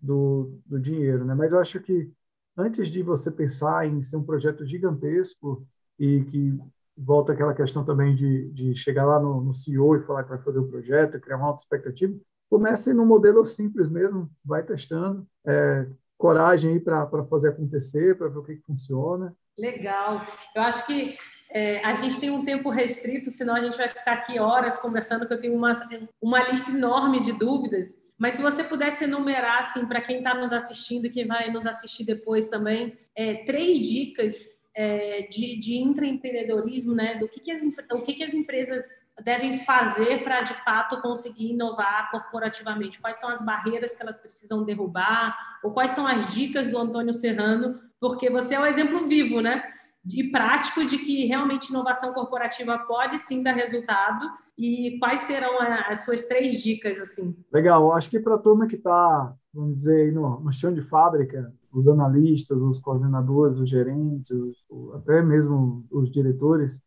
do, 0.00 0.58
do 0.66 0.78
dinheiro, 0.80 1.24
né? 1.24 1.34
Mas 1.34 1.52
eu 1.52 1.58
acho 1.58 1.80
que 1.80 2.12
antes 2.56 2.88
de 2.90 3.02
você 3.02 3.30
pensar 3.30 3.86
em 3.86 4.02
ser 4.02 4.16
um 4.16 4.24
projeto 4.24 4.66
gigantesco 4.66 5.66
e 5.98 6.24
que 6.24 6.58
volta 6.96 7.32
aquela 7.32 7.54
questão 7.54 7.84
também 7.84 8.14
de, 8.14 8.50
de 8.52 8.74
chegar 8.76 9.04
lá 9.06 9.20
no, 9.20 9.40
no 9.42 9.54
CEO 9.54 9.96
e 9.96 10.02
falar 10.02 10.24
que 10.24 10.30
vai 10.30 10.42
fazer 10.42 10.58
o 10.58 10.68
projeto, 10.68 11.20
criar 11.20 11.36
uma 11.36 11.48
alta 11.48 11.62
expectativa, 11.62 12.14
comece 12.48 12.92
no 12.92 13.04
modelo 13.04 13.44
simples 13.44 13.88
mesmo, 13.88 14.30
vai 14.44 14.62
testando, 14.62 15.26
é, 15.46 15.86
coragem 16.16 16.72
aí 16.72 16.80
para 16.80 17.24
fazer 17.24 17.50
acontecer, 17.50 18.16
para 18.16 18.28
ver 18.28 18.38
o 18.38 18.42
que, 18.42 18.56
que, 18.56 18.62
funciona. 18.62 19.34
Legal. 19.58 20.20
Eu 20.54 20.62
acho 20.62 20.86
que 20.86 21.14
é, 21.50 21.84
a 21.84 21.94
gente 21.94 22.18
tem 22.18 22.30
um 22.30 22.44
tempo 22.44 22.70
restrito, 22.70 23.30
senão 23.30 23.54
a 23.54 23.60
gente 23.60 23.76
vai 23.76 23.88
ficar 23.88 24.12
aqui 24.12 24.38
horas 24.38 24.78
conversando, 24.78 25.26
que 25.26 25.32
eu 25.32 25.40
tenho 25.40 25.54
uma, 25.54 25.72
uma 26.20 26.48
lista 26.48 26.70
enorme 26.70 27.20
de 27.20 27.32
dúvidas. 27.32 27.94
Mas 28.18 28.34
se 28.34 28.42
você 28.42 28.64
pudesse 28.64 29.04
enumerar, 29.04 29.58
assim, 29.58 29.86
para 29.86 30.00
quem 30.00 30.18
está 30.18 30.34
nos 30.34 30.52
assistindo 30.52 31.06
e 31.06 31.10
quem 31.10 31.26
vai 31.26 31.50
nos 31.50 31.66
assistir 31.66 32.04
depois 32.04 32.48
também, 32.48 32.96
é, 33.14 33.44
três 33.44 33.78
dicas 33.78 34.55
é, 34.76 35.26
de, 35.30 35.58
de 35.58 35.78
intraempreendedorismo, 35.78 36.94
né? 36.94 37.14
Do 37.14 37.26
que, 37.26 37.40
que, 37.40 37.50
as, 37.50 37.62
o 37.90 38.02
que, 38.02 38.12
que 38.12 38.22
as 38.22 38.34
empresas 38.34 38.84
devem 39.24 39.60
fazer 39.60 40.22
para, 40.22 40.42
de 40.42 40.52
fato, 40.52 41.00
conseguir 41.00 41.52
inovar 41.52 42.10
corporativamente? 42.10 43.00
Quais 43.00 43.16
são 43.16 43.30
as 43.30 43.42
barreiras 43.42 43.94
que 43.94 44.02
elas 44.02 44.18
precisam 44.18 44.64
derrubar? 44.64 45.34
Ou 45.64 45.72
quais 45.72 45.92
são 45.92 46.06
as 46.06 46.32
dicas 46.34 46.68
do 46.68 46.76
Antônio 46.76 47.14
Serrano? 47.14 47.80
Porque 47.98 48.28
você 48.28 48.54
é 48.54 48.60
o 48.60 48.64
um 48.64 48.66
exemplo 48.66 49.06
vivo, 49.08 49.40
né? 49.40 49.64
E 50.12 50.24
prático 50.24 50.84
de 50.84 50.98
que 50.98 51.24
realmente 51.24 51.70
inovação 51.70 52.12
corporativa 52.12 52.78
pode 52.80 53.16
sim 53.16 53.42
dar 53.42 53.52
resultado. 53.52 54.30
E 54.58 54.98
quais 54.98 55.20
serão 55.20 55.58
as 55.58 56.04
suas 56.04 56.26
três 56.26 56.62
dicas, 56.62 56.98
assim? 56.98 57.34
Legal. 57.50 57.92
Acho 57.94 58.10
que 58.10 58.20
para 58.20 58.34
a 58.34 58.38
turma 58.38 58.66
que 58.66 58.76
está, 58.76 59.34
vamos 59.54 59.76
dizer, 59.76 60.12
no, 60.12 60.38
no 60.40 60.52
chão 60.52 60.72
de 60.72 60.82
fábrica, 60.82 61.50
os 61.76 61.88
analistas, 61.88 62.58
os 62.58 62.78
coordenadores, 62.80 63.58
os 63.60 63.68
gerentes, 63.68 64.30
os, 64.30 64.66
até 64.94 65.22
mesmo 65.22 65.86
os 65.90 66.10
diretores. 66.10 66.82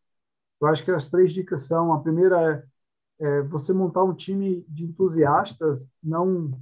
Eu 0.61 0.67
acho 0.67 0.83
que 0.83 0.91
as 0.91 1.09
três 1.09 1.33
dicas 1.33 1.61
são: 1.61 1.93
a 1.93 1.99
primeira 2.01 2.67
é, 3.19 3.27
é 3.39 3.41
você 3.43 3.73
montar 3.73 4.03
um 4.03 4.15
time 4.15 4.65
de 4.67 4.85
entusiastas, 4.85 5.89
não 6.03 6.59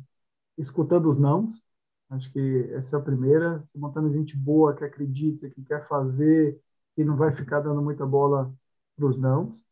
escutando 0.58 1.10
os 1.10 1.18
nãos. 1.18 1.64
Acho 2.10 2.32
que 2.32 2.70
essa 2.74 2.98
é 2.98 3.00
a 3.00 3.04
primeira. 3.04 3.60
Você 3.60 3.78
montando 3.78 4.14
gente 4.14 4.38
boa, 4.38 4.76
que 4.76 4.84
acredita, 4.84 5.50
que 5.50 5.64
quer 5.64 5.88
fazer, 5.88 6.60
e 6.98 7.04
não 7.06 7.16
vai 7.18 7.32
ficar 7.34 7.62
dando 7.62 7.82
muita 7.82 8.06
bola 8.06 8.54
para 8.96 9.06
os 9.08 9.18
nãos. 9.18 9.64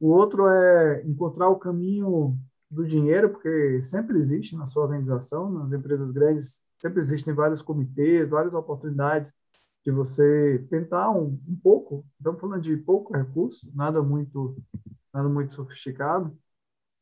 O 0.00 0.08
outro 0.08 0.48
é 0.48 1.02
encontrar 1.06 1.48
o 1.48 1.58
caminho 1.58 2.38
do 2.70 2.86
dinheiro, 2.86 3.30
porque 3.30 3.80
sempre 3.82 4.18
existe 4.18 4.56
na 4.56 4.66
sua 4.66 4.84
organização, 4.84 5.50
nas 5.50 5.72
empresas 5.72 6.10
grandes 6.10 6.65
sempre 6.78 7.00
existem 7.00 7.34
vários 7.34 7.62
comitês, 7.62 8.28
várias 8.28 8.54
oportunidades 8.54 9.34
de 9.84 9.90
você 9.90 10.64
tentar 10.70 11.10
um, 11.10 11.40
um 11.48 11.56
pouco, 11.62 12.04
estamos 12.18 12.40
falando 12.40 12.62
de 12.62 12.76
pouco 12.76 13.16
recurso, 13.16 13.70
nada 13.74 14.02
muito, 14.02 14.56
nada 15.12 15.28
muito 15.28 15.54
sofisticado. 15.54 16.36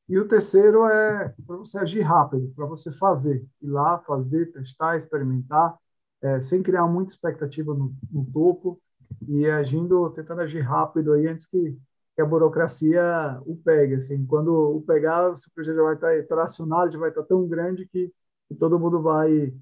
E 0.09 0.19
o 0.19 0.29
terceiro 0.29 0.87
é 0.87 1.35
para 1.47 1.57
você 1.57 1.79
agir 1.79 2.03
rápido, 2.03 2.53
para 2.55 2.67
você 2.67 2.93
fazer, 2.93 3.45
ir 3.63 3.69
lá, 3.69 3.99
fazer, 4.01 4.53
testar, 4.53 4.97
experimentar, 4.97 5.77
é, 6.23 6.41
sem 6.41 6.63
criar 6.63 6.87
muita 6.87 7.13
expectativa 7.13 7.75
no, 7.75 7.95
no, 8.13 8.25
topo 8.33 8.81
e 9.29 9.47
agindo, 9.47 10.11
tentando 10.11 10.43
agir 10.43 10.61
rápido 10.61 11.13
aí 11.15 11.27
antes 11.27 11.47
que, 11.47 11.77
que 12.15 12.23
a 12.23 12.27
burocracia 12.27 13.03
o 13.47 13.57
pegue. 13.57 13.95
Assim, 13.95 14.27
quando 14.27 14.77
o 14.77 14.83
pegar, 14.83 15.31
o 15.33 15.35
projeto 15.55 15.77
já 15.77 15.83
vai 15.83 15.95
estar 15.95 16.27
tracionado, 16.27 16.93
já 16.93 16.99
vai 16.99 17.09
estar 17.11 17.23
tão 17.25 17.47
grande 17.49 17.87
que 17.87 18.13
e 18.51 18.55
todo 18.55 18.79
mundo 18.79 19.03
vai 19.03 19.53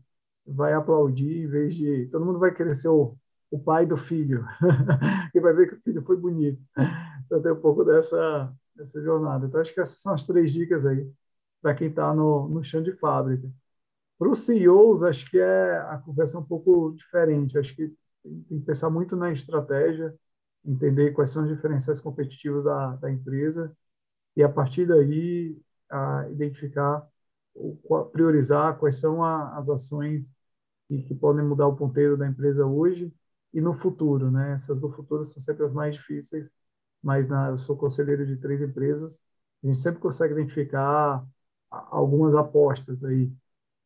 vai 0.46 0.72
aplaudir 0.72 1.44
em 1.44 1.46
vez 1.48 1.74
de 1.74 2.07
todo 2.07 2.24
mundo 2.24 2.38
vai 2.38 2.52
querer 2.55 2.74
ser 2.74 2.88
o, 2.88 3.16
o 3.50 3.59
pai 3.59 3.87
do 3.87 3.96
filho 3.96 4.44
e 5.35 5.40
vai 5.40 5.52
ver 5.55 5.68
que 5.68 5.74
o 5.74 5.81
filho 5.83 6.02
foi 6.02 6.16
bonito. 6.16 6.61
Então 7.26 7.42
tem 7.42 7.52
um 7.52 7.61
pouco 7.61 7.85
dessa 7.85 8.52
dessa 8.74 9.02
jornada. 9.02 9.46
Então 9.46 9.61
acho 9.61 9.72
que 9.74 9.81
essas 9.81 10.00
são 10.00 10.14
as 10.14 10.24
três 10.24 10.52
dicas 10.52 10.87
aí 10.87 11.11
para 11.62 11.74
quem 11.74 11.88
está 11.88 12.14
no, 12.14 12.48
no 12.48 12.64
chão 12.64 12.83
de 12.83 12.92
fábrica. 12.92 13.48
Para 14.18 14.31
os 14.31 14.40
CEOs 14.40 15.02
acho 15.05 15.31
que 15.31 15.38
é 15.38 15.78
a 15.78 15.98
conversa 15.98 16.37
é 16.38 16.40
um 16.40 16.44
pouco 16.44 16.92
diferente. 16.96 17.59
Acho 17.59 17.74
que 17.74 17.88
tem, 18.22 18.42
tem 18.44 18.61
que 18.61 18.66
pensar 18.66 18.90
muito 18.90 19.16
na 19.16 19.33
estratégia 19.33 20.14
entender 20.64 21.12
quais 21.12 21.31
são 21.31 21.42
os 21.44 21.48
diferenciais 21.48 22.00
competitivos 22.00 22.64
da, 22.64 22.96
da 22.96 23.11
empresa 23.11 23.76
e 24.37 24.42
a 24.42 24.48
partir 24.48 24.87
daí 24.87 25.57
a 25.90 26.28
identificar 26.31 27.07
priorizar 28.12 28.78
quais 28.78 28.96
são 28.96 29.22
a, 29.24 29.58
as 29.58 29.68
ações 29.68 30.32
que, 30.88 31.02
que, 31.02 31.14
podem 31.14 31.44
mudar 31.44 31.66
o 31.68 31.76
ponteiro 31.76 32.16
da 32.16 32.26
empresa 32.26 32.66
hoje 32.66 33.12
e 33.52 33.60
no 33.60 33.74
futuro, 33.74 34.30
né? 34.30 34.54
Essas 34.54 34.78
do 34.80 34.90
futuro 34.90 35.24
são 35.24 35.42
sempre 35.42 35.64
as 35.64 35.72
mais 35.72 35.96
difíceis, 35.96 36.52
mas 37.02 37.28
na, 37.28 37.48
eu 37.50 37.56
sou 37.58 37.76
conselheiro 37.76 38.26
de 38.26 38.36
três 38.36 38.60
empresas, 38.62 39.22
a 39.62 39.66
gente 39.68 39.80
sempre 39.80 40.00
consegue 40.00 40.34
identificar 40.34 41.24
algumas 41.70 42.34
apostas 42.34 43.04
aí. 43.04 43.32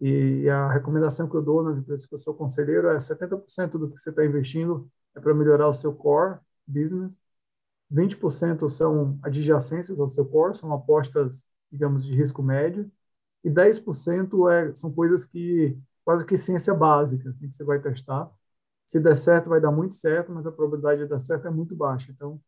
E 0.00 0.48
a 0.50 0.70
recomendação 0.72 1.28
que 1.28 1.36
eu 1.36 1.42
dou 1.42 1.62
nas 1.62 1.78
empresas 1.78 2.06
que 2.06 2.14
eu 2.14 2.18
sou 2.18 2.34
conselheiro 2.34 2.88
é 2.88 3.00
70% 3.00 3.78
do 3.78 3.90
que 3.90 3.98
você 3.98 4.10
está 4.10 4.24
investindo 4.24 4.90
é 5.14 5.20
para 5.20 5.34
melhorar 5.34 5.68
o 5.68 5.74
seu 5.74 5.94
core 5.94 6.38
business, 6.66 7.20
20% 7.90 8.68
são 8.70 9.18
adjacências 9.22 10.00
ao 10.00 10.08
seu 10.08 10.26
core, 10.26 10.56
são 10.56 10.72
apostas, 10.72 11.48
digamos, 11.70 12.04
de 12.04 12.14
risco 12.14 12.42
médio, 12.42 12.90
e 13.46 13.50
10% 13.50 14.50
é, 14.50 14.74
são 14.74 14.92
coisas 14.92 15.24
que 15.24 15.78
quase 16.04 16.26
que 16.26 16.36
ciência 16.36 16.74
básica, 16.74 17.30
assim, 17.30 17.48
que 17.48 17.54
você 17.54 17.62
vai 17.62 17.78
testar. 17.80 18.28
Se 18.84 18.98
der 18.98 19.16
certo, 19.16 19.48
vai 19.48 19.60
dar 19.60 19.70
muito 19.70 19.94
certo, 19.94 20.32
mas 20.32 20.44
a 20.44 20.50
probabilidade 20.50 21.02
de 21.02 21.08
dar 21.08 21.20
certo 21.20 21.46
é 21.46 21.50
muito 21.50 21.74
baixa. 21.74 22.10
Então, 22.10 22.40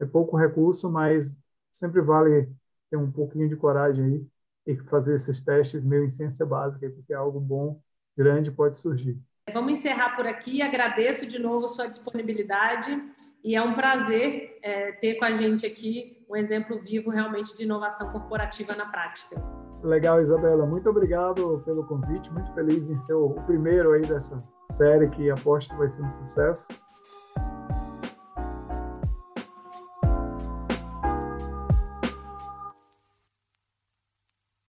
é 0.00 0.06
pouco 0.06 0.34
recurso, 0.34 0.90
mas 0.90 1.38
sempre 1.70 2.00
vale 2.00 2.50
ter 2.90 2.96
um 2.96 3.12
pouquinho 3.12 3.46
de 3.50 3.56
coragem 3.56 4.04
aí 4.04 4.26
e 4.66 4.76
fazer 4.88 5.14
esses 5.14 5.42
testes 5.42 5.84
meio 5.84 6.04
em 6.04 6.10
ciência 6.10 6.46
básica, 6.46 6.88
porque 6.88 7.12
algo 7.12 7.38
bom, 7.38 7.78
grande 8.16 8.50
pode 8.50 8.78
surgir. 8.78 9.20
Vamos 9.52 9.72
encerrar 9.72 10.16
por 10.16 10.26
aqui. 10.26 10.62
Agradeço 10.62 11.26
de 11.26 11.38
novo 11.38 11.68
sua 11.68 11.86
disponibilidade 11.86 12.98
e 13.44 13.54
é 13.54 13.62
um 13.62 13.74
prazer 13.74 14.58
é, 14.62 14.92
ter 14.92 15.16
com 15.16 15.26
a 15.26 15.34
gente 15.34 15.66
aqui 15.66 16.24
um 16.30 16.34
exemplo 16.34 16.80
vivo 16.80 17.10
realmente 17.10 17.54
de 17.54 17.64
inovação 17.64 18.10
corporativa 18.10 18.74
na 18.74 18.86
prática. 18.86 19.65
Legal, 19.82 20.20
Isabela. 20.20 20.66
Muito 20.66 20.88
obrigado 20.88 21.62
pelo 21.64 21.84
convite. 21.84 22.32
Muito 22.32 22.52
feliz 22.54 22.88
em 22.88 22.98
ser 22.98 23.14
o 23.14 23.30
primeiro 23.46 23.92
aí 23.92 24.02
dessa 24.02 24.42
série 24.70 25.08
que 25.08 25.30
aposto 25.30 25.76
vai 25.76 25.88
ser 25.88 26.02
um 26.02 26.12
sucesso. 26.14 26.68